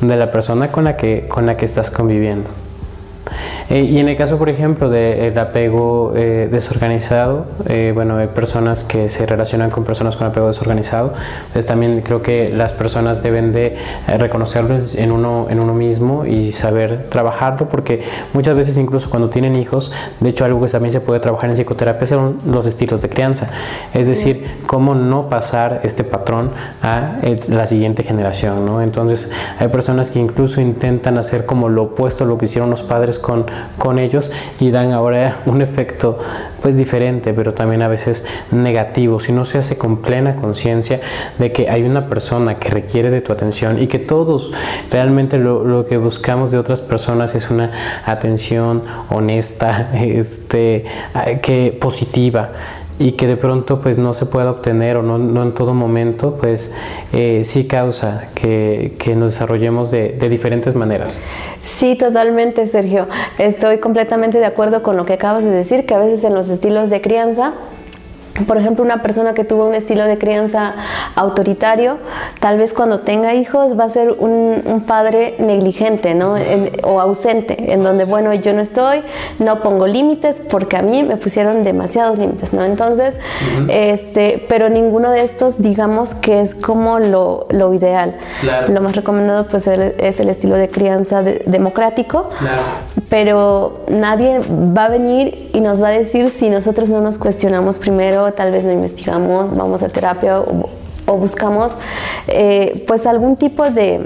de 0.00 0.16
la 0.16 0.30
persona 0.30 0.72
con 0.72 0.84
la 0.84 0.96
que, 0.96 1.26
con 1.28 1.46
la 1.46 1.56
que 1.56 1.66
estás 1.66 1.90
conviviendo? 1.90 2.50
Eh, 3.72 3.84
y 3.84 4.00
en 4.00 4.08
el 4.10 4.18
caso, 4.18 4.36
por 4.36 4.50
ejemplo, 4.50 4.90
del 4.90 5.38
apego 5.38 6.12
eh, 6.14 6.46
desorganizado, 6.52 7.46
eh, 7.70 7.92
bueno, 7.94 8.18
hay 8.18 8.26
personas 8.26 8.84
que 8.84 9.08
se 9.08 9.24
relacionan 9.24 9.70
con 9.70 9.84
personas 9.84 10.14
con 10.14 10.26
apego 10.26 10.48
desorganizado, 10.48 11.14
pues 11.54 11.64
también 11.64 12.02
creo 12.02 12.20
que 12.20 12.50
las 12.50 12.72
personas 12.72 13.22
deben 13.22 13.54
de 13.54 13.78
reconocerlo 14.18 14.78
en 14.94 15.10
uno, 15.10 15.46
en 15.48 15.58
uno 15.58 15.72
mismo 15.72 16.26
y 16.26 16.52
saber 16.52 17.06
trabajarlo, 17.08 17.70
porque 17.70 18.02
muchas 18.34 18.54
veces 18.56 18.76
incluso 18.76 19.08
cuando 19.08 19.30
tienen 19.30 19.56
hijos, 19.56 19.90
de 20.20 20.28
hecho 20.28 20.44
algo 20.44 20.60
que 20.60 20.70
también 20.70 20.92
se 20.92 21.00
puede 21.00 21.20
trabajar 21.20 21.48
en 21.48 21.56
psicoterapia 21.56 22.06
son 22.06 22.40
los 22.44 22.66
estilos 22.66 23.00
de 23.00 23.08
crianza, 23.08 23.48
es 23.94 24.06
decir, 24.06 24.44
cómo 24.66 24.94
no 24.94 25.30
pasar 25.30 25.80
este 25.82 26.04
patrón 26.04 26.50
a 26.82 27.20
la 27.48 27.66
siguiente 27.66 28.02
generación, 28.02 28.66
¿no? 28.66 28.82
Entonces, 28.82 29.32
hay 29.58 29.68
personas 29.68 30.10
que 30.10 30.18
incluso 30.18 30.60
intentan 30.60 31.16
hacer 31.16 31.46
como 31.46 31.70
lo 31.70 31.84
opuesto 31.84 32.24
a 32.24 32.26
lo 32.26 32.36
que 32.36 32.44
hicieron 32.44 32.68
los 32.68 32.82
padres 32.82 33.18
con 33.18 33.46
con 33.78 33.98
ellos 33.98 34.30
y 34.60 34.70
dan 34.70 34.92
ahora 34.92 35.40
un 35.46 35.62
efecto 35.62 36.18
pues 36.62 36.76
diferente, 36.76 37.34
pero 37.34 37.54
también 37.54 37.82
a 37.82 37.88
veces 37.88 38.24
negativo, 38.52 39.18
si 39.18 39.32
no 39.32 39.44
se 39.44 39.58
hace 39.58 39.76
con 39.76 40.00
plena 40.00 40.36
conciencia 40.36 41.00
de 41.38 41.50
que 41.50 41.68
hay 41.68 41.82
una 41.82 42.08
persona 42.08 42.58
que 42.58 42.70
requiere 42.70 43.10
de 43.10 43.20
tu 43.20 43.32
atención 43.32 43.82
y 43.82 43.88
que 43.88 43.98
todos 43.98 44.52
realmente 44.90 45.38
lo, 45.38 45.64
lo, 45.64 45.86
que 45.86 45.96
buscamos 45.96 46.52
de 46.52 46.58
otras 46.58 46.80
personas 46.80 47.34
es 47.34 47.50
una 47.50 47.72
atención 48.06 48.84
honesta, 49.10 49.90
este, 49.94 50.84
que 51.42 51.76
positiva 51.80 52.52
y 52.98 53.12
que 53.12 53.26
de 53.26 53.36
pronto 53.36 53.80
pues 53.80 53.98
no 53.98 54.14
se 54.14 54.26
pueda 54.26 54.50
obtener 54.50 54.96
o 54.96 55.02
no, 55.02 55.18
no 55.18 55.42
en 55.42 55.54
todo 55.54 55.74
momento, 55.74 56.36
pues 56.40 56.74
eh, 57.12 57.42
sí 57.44 57.66
causa 57.66 58.28
que, 58.34 58.94
que 58.98 59.16
nos 59.16 59.32
desarrollemos 59.32 59.90
de, 59.90 60.10
de, 60.10 60.28
diferentes 60.28 60.74
maneras. 60.74 61.20
Sí, 61.60 61.96
totalmente, 61.96 62.66
Sergio. 62.66 63.08
Estoy 63.38 63.78
completamente 63.78 64.38
de 64.38 64.46
acuerdo 64.46 64.82
con 64.82 64.96
lo 64.96 65.04
que 65.04 65.14
acabas 65.14 65.44
de 65.44 65.50
decir, 65.50 65.86
que 65.86 65.94
a 65.94 65.98
veces 65.98 66.24
en 66.24 66.34
los 66.34 66.48
estilos 66.48 66.90
de 66.90 67.00
crianza 67.00 67.54
por 68.46 68.56
ejemplo, 68.56 68.84
una 68.84 69.02
persona 69.02 69.34
que 69.34 69.44
tuvo 69.44 69.66
un 69.66 69.74
estilo 69.74 70.04
de 70.04 70.18
crianza 70.18 70.74
autoritario, 71.14 71.98
tal 72.40 72.58
vez 72.58 72.72
cuando 72.72 73.00
tenga 73.00 73.34
hijos 73.34 73.78
va 73.78 73.84
a 73.84 73.90
ser 73.90 74.10
un, 74.18 74.62
un 74.64 74.80
padre 74.82 75.36
negligente 75.38 76.14
¿no? 76.14 76.34
o 76.82 77.00
ausente, 77.00 77.72
en 77.72 77.82
donde, 77.82 78.04
bueno, 78.04 78.32
yo 78.34 78.52
no 78.52 78.60
estoy, 78.62 79.02
no 79.38 79.60
pongo 79.60 79.86
límites 79.86 80.40
porque 80.50 80.76
a 80.76 80.82
mí 80.82 81.02
me 81.02 81.16
pusieron 81.16 81.62
demasiados 81.62 82.18
límites, 82.18 82.52
¿no? 82.52 82.64
Entonces, 82.64 83.14
este, 83.68 84.44
pero 84.48 84.68
ninguno 84.68 85.10
de 85.10 85.22
estos, 85.22 85.60
digamos 85.60 86.14
que 86.14 86.40
es 86.40 86.54
como 86.54 86.98
lo, 86.98 87.46
lo 87.50 87.74
ideal. 87.74 88.16
Lo 88.68 88.80
más 88.80 88.96
recomendado 88.96 89.46
pues 89.46 89.66
es 89.66 90.20
el 90.20 90.28
estilo 90.28 90.56
de 90.56 90.68
crianza 90.68 91.22
democrático, 91.22 92.30
claro. 92.38 92.62
pero 93.08 93.80
nadie 93.88 94.40
va 94.40 94.86
a 94.86 94.88
venir 94.88 95.50
y 95.52 95.60
nos 95.60 95.82
va 95.82 95.88
a 95.88 95.90
decir 95.90 96.30
si 96.30 96.48
nosotros 96.50 96.88
no 96.88 97.00
nos 97.00 97.18
cuestionamos 97.18 97.78
primero 97.78 98.21
tal 98.30 98.52
vez 98.52 98.64
no 98.64 98.70
investigamos, 98.70 99.56
vamos 99.56 99.82
a 99.82 99.88
terapia 99.88 100.40
o, 100.40 100.70
buscamos 101.14 101.76
eh, 102.28 102.84
pues 102.86 103.06
algún 103.06 103.36
tipo 103.36 103.68
de, 103.68 104.00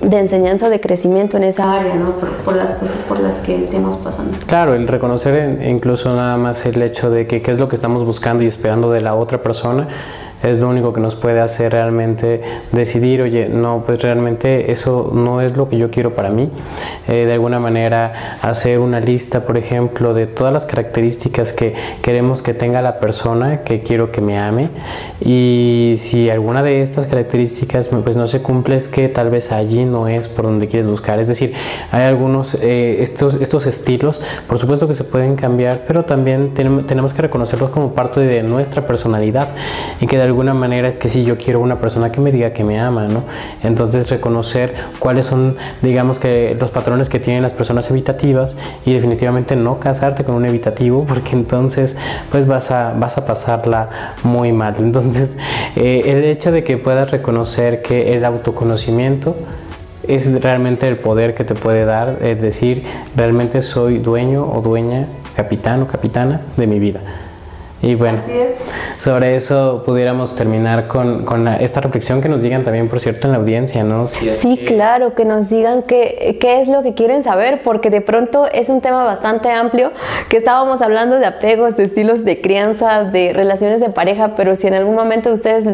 de 0.00 0.18
enseñanza 0.18 0.66
o 0.66 0.70
de 0.70 0.80
crecimiento 0.80 1.36
en 1.36 1.44
esa 1.44 1.72
área, 1.72 1.94
¿no? 1.94 2.12
Por, 2.44 2.56
las 2.56 2.72
cosas 2.72 3.02
por 3.02 3.20
las 3.20 3.36
que 3.36 3.60
estemos 3.60 3.96
pasando. 3.96 4.36
Claro, 4.46 4.74
el 4.74 4.88
reconocer 4.88 5.62
incluso 5.68 6.14
nada 6.16 6.36
más 6.36 6.66
el 6.66 6.82
hecho 6.82 7.10
de 7.10 7.28
que 7.28 7.42
qué 7.42 7.52
es 7.52 7.58
lo 7.58 7.68
que 7.68 7.76
estamos 7.76 8.04
buscando 8.04 8.42
y 8.42 8.48
esperando 8.48 8.90
de 8.90 9.02
la 9.02 9.14
otra 9.14 9.42
persona 9.42 9.86
es 10.42 10.58
lo 10.58 10.68
único 10.68 10.92
que 10.92 11.00
nos 11.00 11.14
puede 11.14 11.40
hacer 11.40 11.72
realmente 11.72 12.42
decidir, 12.72 13.22
oye, 13.22 13.48
no, 13.48 13.82
pues 13.84 14.02
realmente 14.02 14.70
eso 14.70 15.10
no 15.12 15.40
es 15.40 15.56
lo 15.56 15.68
que 15.68 15.78
yo 15.78 15.90
quiero 15.90 16.14
para 16.14 16.30
mí. 16.30 16.50
Eh, 17.08 17.24
de 17.26 17.32
alguna 17.32 17.60
manera 17.60 18.38
hacer 18.42 18.78
una 18.78 19.00
lista, 19.00 19.40
por 19.40 19.56
ejemplo, 19.56 20.14
de 20.14 20.26
todas 20.26 20.52
las 20.52 20.66
características 20.66 21.52
que 21.52 21.74
queremos 22.02 22.42
que 22.42 22.54
tenga 22.54 22.82
la 22.82 22.98
persona 22.98 23.62
que 23.62 23.82
quiero 23.82 24.12
que 24.12 24.20
me 24.20 24.38
ame 24.38 24.68
y 25.20 25.96
si 25.98 26.30
alguna 26.30 26.62
de 26.62 26.82
estas 26.82 27.06
características 27.06 27.88
pues 27.88 28.16
no 28.16 28.26
se 28.26 28.42
cumple 28.42 28.76
es 28.76 28.88
que 28.88 29.08
tal 29.08 29.30
vez 29.30 29.52
allí 29.52 29.84
no 29.84 30.08
es 30.08 30.28
por 30.28 30.44
donde 30.44 30.68
quieres 30.68 30.86
buscar. 30.86 31.18
Es 31.18 31.28
decir, 31.28 31.54
hay 31.90 32.02
algunos, 32.02 32.54
eh, 32.54 32.98
estos, 33.00 33.36
estos 33.36 33.66
estilos, 33.66 34.20
por 34.46 34.58
supuesto 34.58 34.86
que 34.86 34.94
se 34.94 35.04
pueden 35.04 35.36
cambiar, 35.36 35.84
pero 35.86 36.04
también 36.04 36.54
tenemos 36.54 37.12
que 37.12 37.22
reconocerlos 37.22 37.70
como 37.70 37.94
parte 37.94 38.20
de 38.20 38.42
nuestra 38.42 38.86
personalidad 38.86 39.48
y 40.00 40.06
que 40.06 40.18
de 40.18 40.25
alguna 40.26 40.54
manera 40.54 40.88
es 40.88 40.96
que 40.96 41.08
si 41.08 41.24
yo 41.24 41.36
quiero 41.36 41.60
una 41.60 41.80
persona 41.80 42.12
que 42.12 42.20
me 42.20 42.32
diga 42.32 42.52
que 42.52 42.64
me 42.64 42.78
ama, 42.78 43.06
¿no? 43.06 43.24
Entonces 43.62 44.10
reconocer 44.10 44.74
cuáles 44.98 45.26
son, 45.26 45.56
digamos 45.82 46.18
que 46.18 46.56
los 46.58 46.70
patrones 46.70 47.08
que 47.08 47.20
tienen 47.20 47.42
las 47.42 47.52
personas 47.52 47.90
evitativas 47.90 48.56
y 48.84 48.92
definitivamente 48.92 49.56
no 49.56 49.80
casarte 49.80 50.24
con 50.24 50.34
un 50.34 50.46
evitativo 50.46 51.04
porque 51.04 51.32
entonces 51.32 51.96
pues 52.30 52.46
vas 52.46 52.70
a, 52.70 52.94
vas 52.98 53.18
a 53.18 53.26
pasarla 53.26 53.88
muy 54.22 54.52
mal. 54.52 54.74
Entonces 54.78 55.36
eh, 55.76 56.02
el 56.06 56.24
hecho 56.24 56.52
de 56.52 56.64
que 56.64 56.76
puedas 56.78 57.10
reconocer 57.10 57.82
que 57.82 58.14
el 58.14 58.24
autoconocimiento 58.24 59.36
es 60.06 60.40
realmente 60.40 60.86
el 60.88 60.98
poder 60.98 61.34
que 61.34 61.44
te 61.44 61.54
puede 61.54 61.84
dar, 61.84 62.18
es 62.22 62.40
decir, 62.40 62.84
realmente 63.16 63.62
soy 63.62 63.98
dueño 63.98 64.48
o 64.50 64.60
dueña 64.62 65.06
capitán 65.34 65.82
o 65.82 65.86
capitana 65.86 66.40
de 66.56 66.66
mi 66.66 66.78
vida. 66.78 67.00
Y 67.86 67.94
bueno, 67.94 68.18
sobre 68.98 69.36
eso 69.36 69.84
pudiéramos 69.86 70.34
terminar 70.34 70.88
con, 70.88 71.24
con 71.24 71.46
esta 71.46 71.80
reflexión 71.80 72.20
que 72.20 72.28
nos 72.28 72.42
digan 72.42 72.64
también, 72.64 72.88
por 72.88 72.98
cierto, 72.98 73.28
en 73.28 73.32
la 73.32 73.38
audiencia, 73.38 73.84
¿no? 73.84 74.08
sí, 74.08 74.64
claro, 74.66 75.14
que 75.14 75.24
nos 75.24 75.48
digan 75.48 75.84
qué, 75.84 76.36
qué 76.40 76.60
es 76.60 76.66
lo 76.66 76.82
que 76.82 76.94
quieren 76.94 77.22
saber, 77.22 77.62
porque 77.62 77.88
de 77.88 78.00
pronto 78.00 78.48
es 78.50 78.70
un 78.70 78.80
tema 78.80 79.04
bastante 79.04 79.52
amplio, 79.52 79.92
que 80.28 80.38
estábamos 80.38 80.82
hablando 80.82 81.20
de 81.20 81.26
apegos, 81.26 81.76
de 81.76 81.84
estilos 81.84 82.24
de 82.24 82.40
crianza, 82.40 83.04
de 83.04 83.32
relaciones 83.32 83.80
de 83.80 83.90
pareja, 83.90 84.34
pero 84.34 84.56
si 84.56 84.66
en 84.66 84.74
algún 84.74 84.96
momento 84.96 85.30
a 85.30 85.34
ustedes 85.34 85.64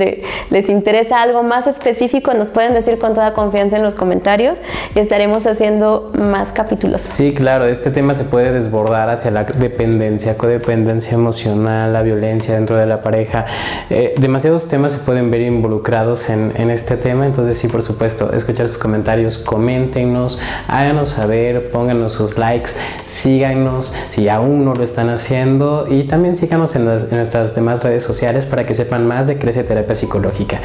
les 0.50 0.68
interesa 0.68 1.22
algo 1.22 1.42
más 1.42 1.66
específico, 1.66 2.34
nos 2.34 2.50
pueden 2.50 2.74
decir 2.74 2.98
con 2.98 3.14
toda 3.14 3.32
confianza 3.32 3.76
en 3.76 3.82
los 3.82 3.94
comentarios 3.94 4.60
y 4.94 4.98
estaremos 4.98 5.46
haciendo 5.46 6.10
más 6.12 6.52
capítulos. 6.52 7.00
Sí, 7.00 7.32
claro, 7.32 7.64
este 7.64 7.90
tema 7.90 8.12
se 8.12 8.24
puede 8.24 8.52
desbordar 8.52 9.08
hacia 9.08 9.30
la 9.30 9.44
dependencia, 9.44 10.36
codependencia 10.36 11.14
emocional 11.14 12.01
violencia 12.02 12.54
dentro 12.54 12.76
de 12.76 12.86
la 12.86 13.02
pareja. 13.02 13.46
Eh, 13.90 14.14
demasiados 14.18 14.68
temas 14.68 14.92
se 14.92 14.98
pueden 14.98 15.30
ver 15.30 15.42
involucrados 15.42 16.30
en, 16.30 16.52
este 16.70 16.96
tema, 16.96 17.26
entonces 17.26 17.58
sí, 17.58 17.68
por 17.68 17.82
supuesto, 17.82 18.32
escuchar 18.32 18.68
sus 18.68 18.78
comentarios, 18.78 19.38
coméntenos, 19.38 20.40
háganos 20.68 21.10
saber, 21.10 21.70
pónganos 21.70 22.12
sus 22.12 22.38
likes, 22.38 22.72
síganos 23.04 23.94
si 24.10 24.28
aún 24.28 24.64
no 24.64 24.74
lo 24.74 24.84
están 24.84 25.10
haciendo 25.10 25.86
y 25.90 26.04
también 26.04 26.36
síganos 26.36 26.76
en, 26.76 26.82
en 26.82 27.16
nuestras 27.16 27.54
demás 27.54 27.82
redes 27.82 28.04
sociales 28.04 28.46
para 28.46 28.64
que 28.66 28.74
sepan 28.74 29.06
más 29.06 29.26
de 29.26 29.38
Crece 29.38 29.64
Terapia 29.64 29.94
Psicológica. 29.94 30.60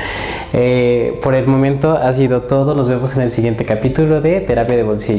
Eh, 0.53 1.19
por 1.21 1.35
el 1.35 1.47
momento 1.47 1.97
ha 1.97 2.11
sido 2.13 2.43
todo, 2.43 2.75
nos 2.75 2.87
vemos 2.87 3.15
en 3.15 3.23
el 3.23 3.31
siguiente 3.31 3.65
capítulo 3.65 4.21
de 4.21 4.41
Terapia 4.41 4.75
de 4.75 4.83
Bolsillo. 4.83 5.17